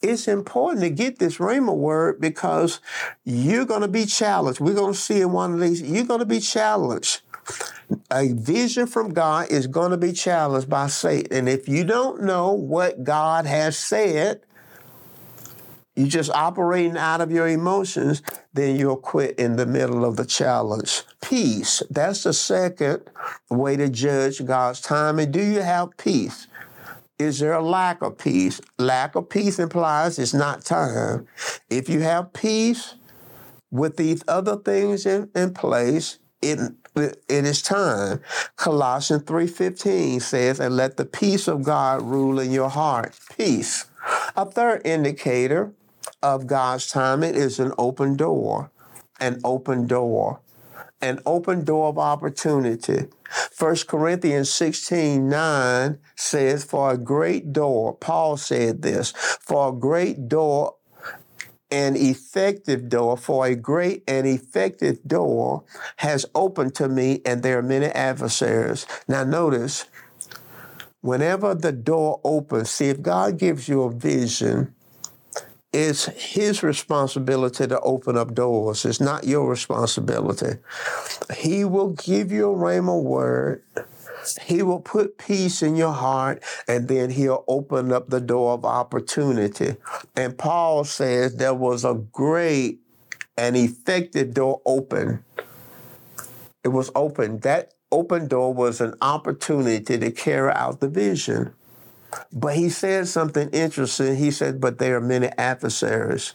It's 0.02 0.28
important 0.28 0.82
to 0.82 0.90
get 0.90 1.20
this 1.20 1.38
rhema 1.38 1.76
word 1.76 2.22
because 2.22 2.80
you're 3.24 3.66
going 3.66 3.82
to 3.82 3.88
be 3.88 4.06
challenged. 4.06 4.60
We're 4.60 4.76
going 4.76 4.94
to 4.94 5.00
see 5.00 5.22
in 5.22 5.32
one 5.32 5.54
of 5.54 5.60
these, 5.60 5.82
you're 5.82 6.06
going 6.06 6.20
to 6.20 6.26
be 6.26 6.40
challenged 6.40 7.22
a 8.12 8.34
vision 8.34 8.88
from 8.88 9.14
God 9.14 9.52
is 9.52 9.68
going 9.68 9.92
to 9.92 9.98
be 9.98 10.14
challenged 10.14 10.70
by 10.70 10.88
Satan. 10.88 11.38
And 11.38 11.50
if 11.50 11.68
you 11.68 11.84
don't 11.84 12.24
know 12.24 12.52
what 12.52 13.04
God 13.04 13.46
has 13.46 13.78
said, 13.78 14.42
you're 15.96 16.08
just 16.08 16.32
operating 16.32 16.98
out 16.98 17.22
of 17.22 17.32
your 17.32 17.48
emotions, 17.48 18.24
then 18.54 18.76
you'll 18.76 18.96
quit 18.96 19.38
in 19.38 19.58
the 19.58 19.66
middle 19.66 20.04
of 20.06 20.16
the 20.16 20.26
challenge. 20.26 21.04
Peace. 21.22 21.84
That's 21.90 22.24
the 22.24 22.34
second 22.34 23.04
way 23.50 23.78
to 23.78 23.90
judge 23.90 24.44
God's 24.44 24.82
timing. 24.82 25.32
Do 25.32 25.42
you 25.42 25.62
have 25.62 25.96
peace? 25.98 26.48
Is 27.20 27.40
there 27.40 27.54
a 27.54 27.62
lack 27.62 28.02
of 28.02 28.18
peace? 28.18 28.60
Lack 28.80 29.16
of 29.16 29.30
peace 29.30 29.60
implies 29.60 30.18
it's 30.18 30.34
not 30.34 30.66
time. 30.66 31.28
If 31.70 31.88
you 31.90 32.00
have 32.00 32.34
peace 32.34 32.96
with 33.70 33.98
these 33.98 34.24
other 34.28 34.58
things 34.58 35.06
in, 35.06 35.30
in 35.36 35.54
place, 35.54 36.18
it 36.44 36.60
it 36.96 37.46
is 37.46 37.62
time. 37.62 38.22
Colossians 38.56 39.24
3:15 39.24 40.20
says, 40.20 40.60
"And 40.60 40.76
let 40.76 40.98
the 40.98 41.06
peace 41.06 41.48
of 41.48 41.64
God 41.64 42.02
rule 42.04 42.40
in 42.40 42.52
your 42.52 42.70
heart." 42.70 43.14
Peace. 43.38 43.86
A 44.36 44.46
third 44.46 44.82
indicator 44.86 45.72
of 46.22 46.48
God's 46.48 46.88
timing 46.88 47.36
is 47.36 47.60
an 47.60 47.74
open 47.78 48.16
door. 48.16 48.70
An 49.20 49.40
open 49.44 49.88
door. 49.88 50.40
An 51.02 51.20
open 51.26 51.64
door 51.64 51.90
of 51.90 51.98
opportunity. 51.98 53.08
1 53.58 53.88
Corinthians 53.88 54.50
16 54.50 55.28
9 55.28 56.00
says, 56.16 56.64
For 56.64 56.92
a 56.92 56.98
great 56.98 57.52
door, 57.52 57.94
Paul 57.94 58.38
said 58.38 58.82
this, 58.82 59.12
for 59.12 59.70
a 59.70 59.74
great 59.74 60.28
door 60.30 60.76
an 61.74 61.96
effective 61.96 62.88
door, 62.88 63.18
for 63.18 63.48
a 63.48 63.56
great 63.56 64.04
and 64.08 64.28
effective 64.28 65.00
door 65.08 65.64
has 65.98 66.24
opened 66.36 66.76
to 66.76 66.88
me, 66.88 67.20
and 67.26 67.42
there 67.42 67.58
are 67.58 67.64
many 67.64 67.88
adversaries. 67.88 68.86
Now, 69.08 69.24
notice, 69.24 69.86
whenever 71.02 71.56
the 71.56 71.72
door 71.72 72.22
opens, 72.24 72.70
see 72.70 72.90
if 72.90 73.02
God 73.02 73.40
gives 73.40 73.68
you 73.68 73.82
a 73.82 73.92
vision, 73.92 74.76
it's 75.74 76.06
his 76.06 76.62
responsibility 76.62 77.66
to 77.66 77.80
open 77.80 78.18
up 78.18 78.36
doors. 78.36 78.86
It's 78.86 79.02
not 79.02 79.24
your 79.24 79.50
responsibility. 79.50 80.60
He 81.36 81.66
will 81.66 81.94
give 81.94 82.32
you 82.32 82.52
a 82.52 82.56
rhema 82.56 83.02
word 83.02 83.64
he 84.44 84.62
will 84.62 84.80
put 84.80 85.18
peace 85.18 85.62
in 85.62 85.76
your 85.76 85.94
heart 85.94 86.44
and 86.68 86.88
then 86.88 87.10
he'll 87.10 87.44
open 87.48 87.92
up 87.92 88.10
the 88.10 88.22
door 88.22 88.54
of 88.54 88.66
opportunity. 88.66 89.76
And 90.16 90.38
Paul 90.38 90.84
says 90.84 91.36
there 91.36 91.54
was 91.54 91.86
a 91.86 91.94
great 91.94 92.80
and 93.38 93.56
effective 93.56 94.34
door 94.34 94.62
open. 94.66 95.24
It 96.64 96.70
was 96.70 96.92
open. 96.96 97.40
That 97.40 97.74
open 97.92 98.28
door 98.28 98.54
was 98.54 98.82
an 98.82 98.96
opportunity 99.02 99.98
to 99.98 100.12
carry 100.12 100.52
out 100.52 100.80
the 100.80 100.90
vision. 100.90 101.54
But 102.32 102.56
he 102.56 102.70
said 102.70 103.08
something 103.08 103.50
interesting. 103.50 104.16
He 104.16 104.32
said, 104.32 104.62
but 104.62 104.78
there 104.78 104.98
are 104.98 105.02
many 105.02 105.28
adversaries. 105.38 106.34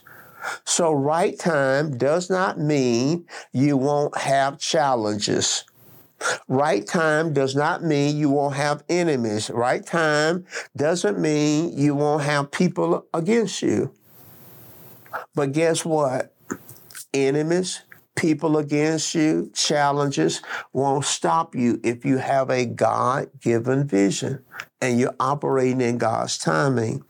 So, 0.63 0.93
right 0.93 1.37
time 1.37 1.97
does 1.97 2.29
not 2.29 2.57
mean 2.57 3.25
you 3.51 3.75
won't 3.75 4.17
have 4.17 4.57
challenges. 4.57 5.65
Right 6.47 6.85
time 6.85 7.33
does 7.33 7.55
not 7.55 7.83
mean 7.83 8.17
you 8.17 8.29
won't 8.29 8.55
have 8.55 8.83
enemies. 8.89 9.49
Right 9.49 9.85
time 9.85 10.45
doesn't 10.75 11.19
mean 11.19 11.77
you 11.77 11.95
won't 11.95 12.23
have 12.23 12.51
people 12.51 13.05
against 13.13 13.61
you. 13.61 13.93
But 15.35 15.51
guess 15.51 15.85
what? 15.85 16.33
Enemies, 17.13 17.81
people 18.15 18.57
against 18.57 19.15
you, 19.15 19.51
challenges 19.53 20.41
won't 20.73 21.05
stop 21.05 21.55
you 21.55 21.79
if 21.83 22.05
you 22.05 22.17
have 22.17 22.49
a 22.49 22.65
God 22.65 23.29
given 23.39 23.87
vision 23.87 24.43
and 24.81 24.99
you're 24.99 25.15
operating 25.19 25.81
in 25.81 25.97
God's 25.97 26.37
timing. 26.37 27.03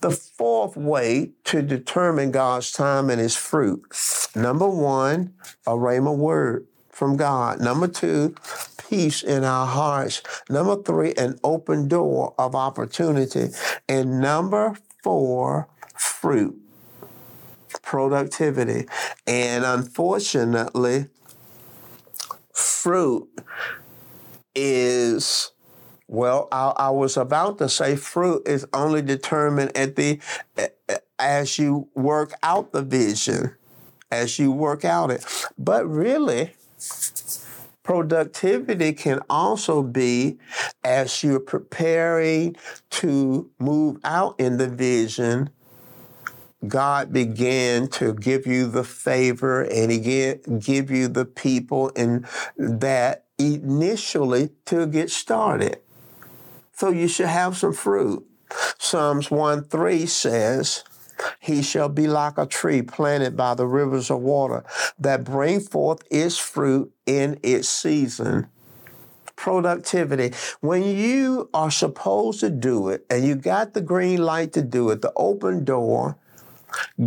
The 0.00 0.10
fourth 0.10 0.76
way 0.76 1.32
to 1.44 1.62
determine 1.62 2.30
God's 2.30 2.72
timing 2.72 3.18
is 3.18 3.34
fruit. 3.34 3.82
Number 4.34 4.68
one, 4.68 5.34
a 5.66 5.72
rhema 5.72 6.16
word 6.16 6.66
from 6.92 7.16
God. 7.16 7.60
Number 7.60 7.88
two, 7.88 8.36
peace 8.88 9.22
in 9.22 9.42
our 9.42 9.66
hearts. 9.66 10.22
Number 10.48 10.80
three, 10.80 11.14
an 11.14 11.40
open 11.42 11.88
door 11.88 12.34
of 12.38 12.54
opportunity. 12.54 13.48
And 13.88 14.20
number 14.20 14.76
four, 15.02 15.68
fruit, 15.94 16.56
productivity. 17.82 18.86
And 19.26 19.64
unfortunately, 19.64 21.06
fruit 22.52 23.28
is 24.54 25.50
well, 26.08 26.48
I, 26.52 26.74
I, 26.76 26.90
was 26.90 27.16
about 27.16 27.56
to 27.58 27.70
say 27.70 27.96
fruit 27.96 28.42
is 28.46 28.66
only 28.74 29.00
determined 29.00 29.74
at 29.74 29.96
the 29.96 30.20
as 31.18 31.58
you 31.58 31.88
work 31.94 32.34
out 32.42 32.72
the 32.72 32.82
vision, 32.82 33.56
as 34.10 34.38
you 34.38 34.52
work 34.52 34.84
out 34.84 35.10
it. 35.10 35.24
But 35.56 35.88
really, 35.88 36.52
Productivity 37.82 38.92
can 38.92 39.20
also 39.28 39.82
be 39.82 40.38
as 40.84 41.22
you're 41.22 41.40
preparing 41.40 42.56
to 42.90 43.50
move 43.58 43.98
out 44.04 44.38
in 44.38 44.56
the 44.56 44.68
vision. 44.68 45.50
God 46.66 47.12
began 47.12 47.88
to 47.88 48.14
give 48.14 48.46
you 48.46 48.70
the 48.70 48.84
favor 48.84 49.62
and 49.62 49.90
he 49.90 49.98
get, 49.98 50.60
give 50.60 50.92
you 50.92 51.08
the 51.08 51.24
people 51.24 51.90
and 51.96 52.24
that 52.56 53.24
initially 53.36 54.50
to 54.66 54.86
get 54.86 55.10
started. 55.10 55.80
So 56.72 56.90
you 56.90 57.08
should 57.08 57.26
have 57.26 57.56
some 57.56 57.72
fruit. 57.72 58.24
Psalms 58.78 59.30
1 59.30 59.64
3 59.64 60.06
says, 60.06 60.84
he 61.40 61.62
shall 61.62 61.88
be 61.88 62.06
like 62.06 62.38
a 62.38 62.46
tree 62.46 62.82
planted 62.82 63.36
by 63.36 63.54
the 63.54 63.66
rivers 63.66 64.10
of 64.10 64.20
water 64.20 64.64
that 64.98 65.24
bring 65.24 65.60
forth 65.60 66.02
its 66.10 66.38
fruit 66.38 66.92
in 67.06 67.38
its 67.42 67.68
season. 67.68 68.48
Productivity. 69.36 70.32
When 70.60 70.84
you 70.84 71.50
are 71.52 71.70
supposed 71.70 72.40
to 72.40 72.50
do 72.50 72.88
it 72.90 73.04
and 73.10 73.24
you 73.24 73.34
got 73.34 73.74
the 73.74 73.80
green 73.80 74.22
light 74.22 74.52
to 74.52 74.62
do 74.62 74.90
it, 74.90 75.02
the 75.02 75.12
open 75.16 75.64
door, 75.64 76.16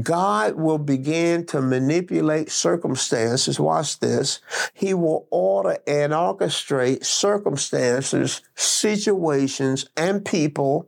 God 0.02 0.56
will 0.56 0.78
begin 0.78 1.46
to 1.48 1.62
manipulate 1.62 2.52
circumstances. 2.52 3.60
Watch 3.60 4.00
this. 4.00 4.39
He 4.74 4.94
will 4.94 5.28
order 5.32 5.78
and 5.88 6.13
orchestrate 6.13 7.06
circumstances, 7.06 8.41
situations, 8.56 9.88
and 9.96 10.24
people 10.24 10.88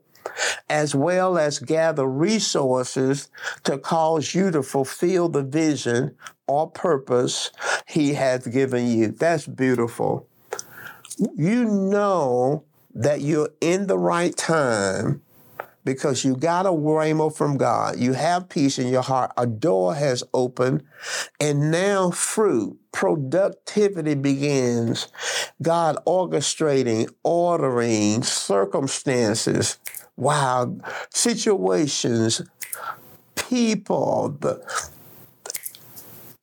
as 0.70 0.94
well 0.94 1.38
as 1.38 1.60
gather 1.60 2.08
resources 2.08 3.30
to 3.64 3.78
cause 3.78 4.34
you 4.34 4.52
to 4.52 4.64
fulfill 4.64 5.30
the 5.30 5.44
vision 5.44 6.16
or 6.48 6.70
purpose 6.70 7.52
He 7.88 8.14
has 8.14 8.48
given 8.48 8.88
you. 8.88 9.12
That's 9.12 9.48
beautiful. 9.48 10.28
You 11.36 11.66
know 11.66 12.64
that 12.94 13.22
you're 13.22 13.50
in 13.62 13.88
the 13.88 13.98
right 13.98 14.36
time 14.36 15.22
because 15.88 16.26
you 16.26 16.36
got 16.36 16.66
a 16.66 16.70
rhema 16.70 17.34
from 17.34 17.56
God. 17.58 17.98
You 17.98 18.12
have 18.12 18.50
peace 18.50 18.78
in 18.78 18.88
your 18.88 19.02
heart. 19.02 19.32
A 19.38 19.48
door 19.48 19.96
has 19.96 20.22
opened, 20.34 20.84
and 21.40 21.72
now 21.72 22.12
fruit, 22.12 22.78
productivity 22.92 24.14
begins. 24.14 25.08
God 25.62 25.98
orchestrating, 26.06 27.10
ordering 27.24 28.22
circumstances. 28.22 29.80
Wow, 30.18 30.78
situations, 31.12 32.42
people, 33.36 34.36
the 34.40 34.66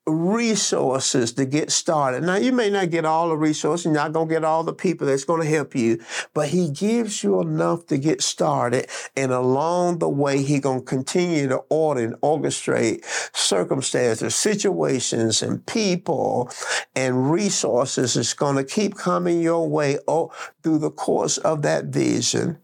resources 0.07 1.33
to 1.33 1.45
get 1.45 1.73
started. 1.73 2.23
Now, 2.23 2.37
you 2.37 2.53
may 2.53 2.71
not 2.71 2.91
get 2.91 3.05
all 3.05 3.31
the 3.31 3.37
resources, 3.37 3.87
you're 3.87 3.95
not 3.95 4.13
going 4.13 4.29
to 4.29 4.35
get 4.35 4.45
all 4.45 4.63
the 4.63 4.73
people 4.73 5.09
that's 5.09 5.25
going 5.25 5.41
to 5.41 5.49
help 5.49 5.75
you, 5.75 5.99
but 6.35 6.49
he 6.49 6.71
gives 6.71 7.25
you 7.25 7.41
enough 7.41 7.87
to 7.87 7.99
get 7.99 8.23
started. 8.23 8.87
And 9.17 9.33
along 9.33 9.99
the 9.99 10.09
way, 10.09 10.43
he 10.43 10.61
going 10.61 10.81
to 10.81 10.85
continue 10.85 11.49
to 11.49 11.57
order 11.69 12.05
and 12.05 12.15
orchestrate 12.21 13.05
circumstances, 13.35 14.37
situations, 14.37 15.43
and 15.43 15.65
people 15.67 16.51
and 16.95 17.33
resources. 17.33 18.17
It's 18.17 18.35
going 18.35 18.57
to 18.57 18.65
keep 18.65 18.97
coming 18.97 19.41
your 19.41 19.69
way 19.69 19.99
oh, 20.07 20.31
through 20.63 20.79
the 20.79 20.91
course 20.91 21.39
of 21.39 21.63
that 21.63 21.87
vision. 21.87 22.59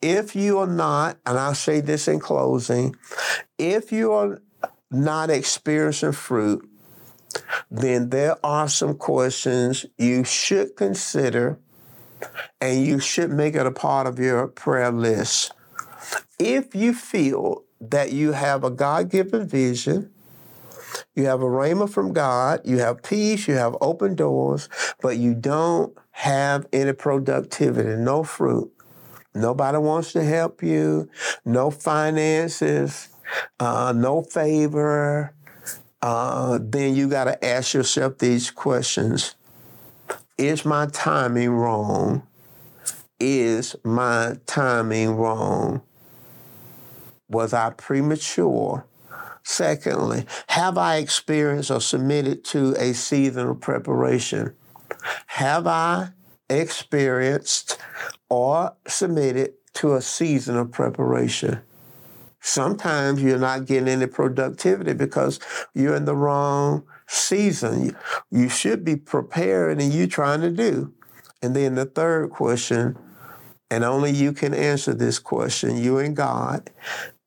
If 0.00 0.34
you 0.36 0.58
are 0.58 0.66
not, 0.66 1.18
and 1.26 1.38
I'll 1.38 1.54
say 1.54 1.80
this 1.80 2.08
in 2.08 2.20
closing, 2.20 2.96
if 3.58 3.92
you 3.92 4.12
are 4.12 4.40
not 4.90 5.30
experiencing 5.30 6.12
fruit, 6.12 6.68
then 7.70 8.10
there 8.10 8.36
are 8.44 8.68
some 8.68 8.96
questions 8.96 9.86
you 9.98 10.24
should 10.24 10.76
consider 10.76 11.58
and 12.60 12.84
you 12.84 12.98
should 12.98 13.30
make 13.30 13.54
it 13.54 13.66
a 13.66 13.70
part 13.70 14.06
of 14.06 14.18
your 14.18 14.48
prayer 14.48 14.90
list. 14.90 15.52
If 16.38 16.74
you 16.74 16.94
feel 16.94 17.64
that 17.80 18.12
you 18.12 18.32
have 18.32 18.64
a 18.64 18.70
God 18.70 19.10
given 19.10 19.46
vision, 19.46 20.10
you 21.14 21.26
have 21.26 21.42
a 21.42 21.46
rhema 21.46 21.88
from 21.88 22.12
God, 22.12 22.60
you 22.64 22.78
have 22.78 23.02
peace, 23.02 23.46
you 23.46 23.54
have 23.54 23.76
open 23.80 24.14
doors, 24.14 24.68
but 25.00 25.16
you 25.16 25.34
don't 25.34 25.96
have 26.10 26.66
any 26.72 26.92
productivity, 26.92 27.96
no 27.96 28.24
fruit. 28.24 28.72
Nobody 29.34 29.78
wants 29.78 30.12
to 30.12 30.24
help 30.24 30.62
you, 30.62 31.08
no 31.44 31.70
finances, 31.70 33.08
uh, 33.60 33.92
no 33.94 34.22
favor, 34.22 35.34
uh, 36.00 36.58
then 36.62 36.94
you 36.94 37.08
got 37.08 37.24
to 37.24 37.44
ask 37.44 37.74
yourself 37.74 38.18
these 38.18 38.50
questions 38.50 39.34
Is 40.36 40.64
my 40.64 40.86
timing 40.86 41.50
wrong? 41.50 42.22
Is 43.18 43.74
my 43.82 44.36
timing 44.46 45.16
wrong? 45.16 45.82
Was 47.28 47.52
I 47.52 47.70
premature? 47.70 48.86
Secondly, 49.42 50.26
have 50.48 50.78
I 50.78 50.96
experienced 50.96 51.70
or 51.70 51.80
submitted 51.80 52.44
to 52.46 52.74
a 52.78 52.92
season 52.92 53.48
of 53.48 53.60
preparation? 53.60 54.54
Have 55.26 55.66
I 55.66 56.10
experienced 56.50 57.78
or 58.28 58.74
submitted 58.86 59.54
to 59.74 59.94
a 59.94 60.02
season 60.02 60.56
of 60.56 60.72
preparation? 60.72 61.60
Sometimes 62.40 63.22
you're 63.22 63.38
not 63.38 63.66
getting 63.66 63.88
any 63.88 64.06
productivity 64.06 64.92
because 64.92 65.40
you're 65.74 65.96
in 65.96 66.04
the 66.04 66.16
wrong 66.16 66.84
season. 67.06 67.96
You 68.30 68.48
should 68.48 68.84
be 68.84 68.96
preparing 68.96 69.80
and 69.82 69.92
you're 69.92 70.06
trying 70.06 70.40
to 70.42 70.50
do. 70.50 70.92
And 71.42 71.54
then 71.54 71.74
the 71.74 71.84
third 71.84 72.30
question, 72.30 72.98
and 73.70 73.84
only 73.84 74.12
you 74.12 74.32
can 74.32 74.54
answer 74.54 74.94
this 74.94 75.18
question, 75.18 75.76
you 75.76 75.98
and 75.98 76.16
God, 76.16 76.70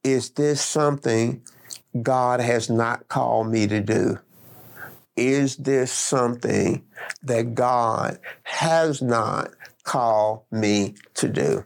is 0.04 0.32
this 0.32 0.62
something 0.62 1.42
God 2.02 2.40
has 2.40 2.70
not 2.70 3.08
called 3.08 3.52
me 3.52 3.68
to 3.68 3.82
do? 3.82 4.18
Is 5.22 5.58
this 5.58 5.92
something 5.92 6.84
that 7.22 7.54
God 7.54 8.18
has 8.42 9.04
not 9.04 9.52
called 9.84 10.42
me 10.50 10.96
to 11.14 11.30
do? 11.30 11.64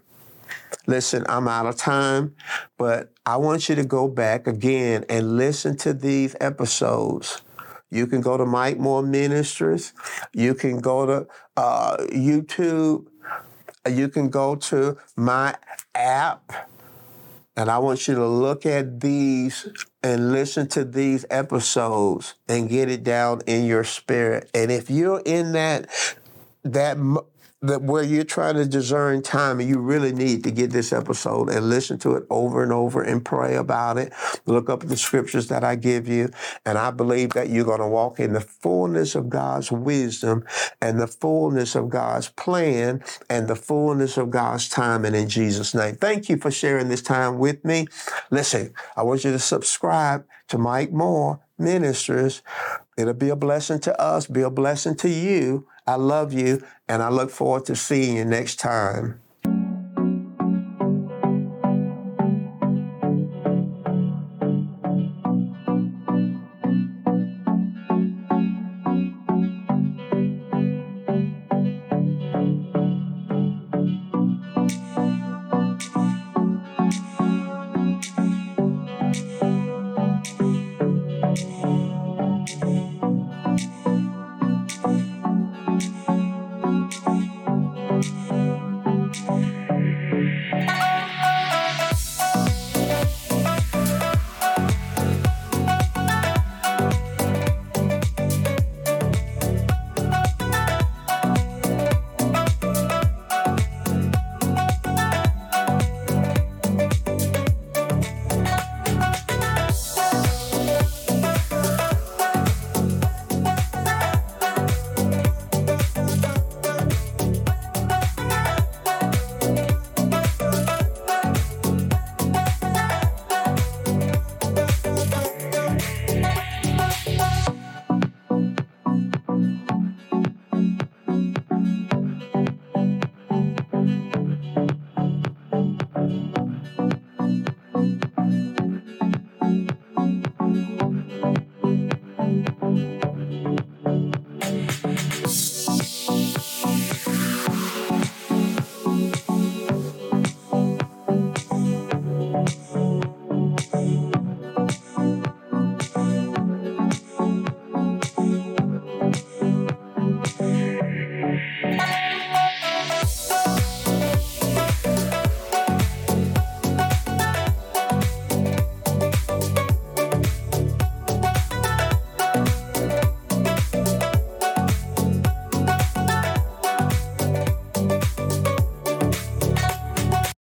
Listen, 0.87 1.25
I'm 1.29 1.47
out 1.47 1.65
of 1.65 1.77
time, 1.77 2.35
but 2.77 3.13
I 3.25 3.37
want 3.37 3.69
you 3.69 3.75
to 3.75 3.85
go 3.85 4.09
back 4.09 4.45
again 4.45 5.05
and 5.07 5.37
listen 5.37 5.77
to 5.77 5.93
these 5.93 6.35
episodes. 6.41 7.41
You 7.89 8.07
can 8.07 8.19
go 8.19 8.35
to 8.35 8.45
Mike 8.45 8.77
Moore 8.77 9.01
Ministries. 9.01 9.93
You 10.33 10.53
can 10.53 10.81
go 10.81 11.05
to 11.05 11.27
uh, 11.55 11.95
YouTube. 12.11 13.07
You 13.89 14.09
can 14.09 14.27
go 14.27 14.55
to 14.55 14.97
my 15.15 15.55
app. 15.95 16.51
And 17.57 17.69
I 17.69 17.77
want 17.77 18.07
you 18.07 18.15
to 18.15 18.27
look 18.27 18.65
at 18.65 18.99
these 18.99 19.67
and 20.03 20.31
listen 20.31 20.67
to 20.69 20.83
these 20.83 21.25
episodes 21.29 22.35
and 22.49 22.69
get 22.69 22.89
it 22.89 23.03
down 23.03 23.41
in 23.47 23.65
your 23.65 23.83
spirit. 23.83 24.49
And 24.53 24.71
if 24.71 24.89
you're 24.89 25.21
in 25.25 25.53
that 25.53 25.89
that 26.63 26.97
that 27.67 27.81
where 27.81 28.03
you're 28.03 28.23
trying 28.23 28.55
to 28.55 28.65
discern 28.65 29.21
time 29.21 29.59
and 29.59 29.69
you 29.69 29.79
really 29.79 30.11
need 30.11 30.43
to 30.43 30.51
get 30.51 30.71
this 30.71 30.93
episode 30.93 31.49
and 31.49 31.69
listen 31.69 31.97
to 31.99 32.15
it 32.15 32.25
over 32.29 32.63
and 32.63 32.71
over 32.71 33.01
and 33.01 33.23
pray 33.23 33.55
about 33.55 33.97
it. 33.97 34.13
Look 34.45 34.69
up 34.69 34.81
the 34.81 34.97
scriptures 34.97 35.47
that 35.47 35.63
I 35.63 35.75
give 35.75 36.07
you. 36.07 36.29
And 36.65 36.77
I 36.77 36.91
believe 36.91 37.31
that 37.31 37.49
you're 37.49 37.65
going 37.65 37.79
to 37.79 37.87
walk 37.87 38.19
in 38.19 38.33
the 38.33 38.41
fullness 38.41 39.15
of 39.15 39.29
God's 39.29 39.71
wisdom 39.71 40.45
and 40.81 40.99
the 40.99 41.07
fullness 41.07 41.75
of 41.75 41.89
God's 41.89 42.29
plan 42.29 43.03
and 43.29 43.47
the 43.47 43.55
fullness 43.55 44.17
of 44.17 44.29
God's 44.29 44.69
time. 44.69 45.05
And 45.05 45.15
in 45.15 45.29
Jesus' 45.29 45.73
name, 45.73 45.95
thank 45.95 46.29
you 46.29 46.37
for 46.37 46.51
sharing 46.51 46.89
this 46.89 47.01
time 47.01 47.39
with 47.39 47.63
me. 47.65 47.87
Listen, 48.31 48.73
I 48.95 49.03
want 49.03 49.23
you 49.23 49.31
to 49.31 49.39
subscribe 49.39 50.25
to 50.47 50.57
Mike 50.57 50.91
Moore 50.91 51.39
Ministries. 51.57 52.41
It'll 52.97 53.13
be 53.13 53.29
a 53.29 53.35
blessing 53.35 53.79
to 53.81 53.99
us, 53.99 54.27
be 54.27 54.41
a 54.41 54.49
blessing 54.49 54.95
to 54.97 55.09
you. 55.09 55.67
I 55.87 55.95
love 55.95 56.33
you, 56.33 56.63
and 56.87 57.03
I 57.03 57.09
look 57.09 57.29
forward 57.29 57.65
to 57.65 57.75
seeing 57.75 58.17
you 58.17 58.25
next 58.25 58.55
time. 58.59 59.21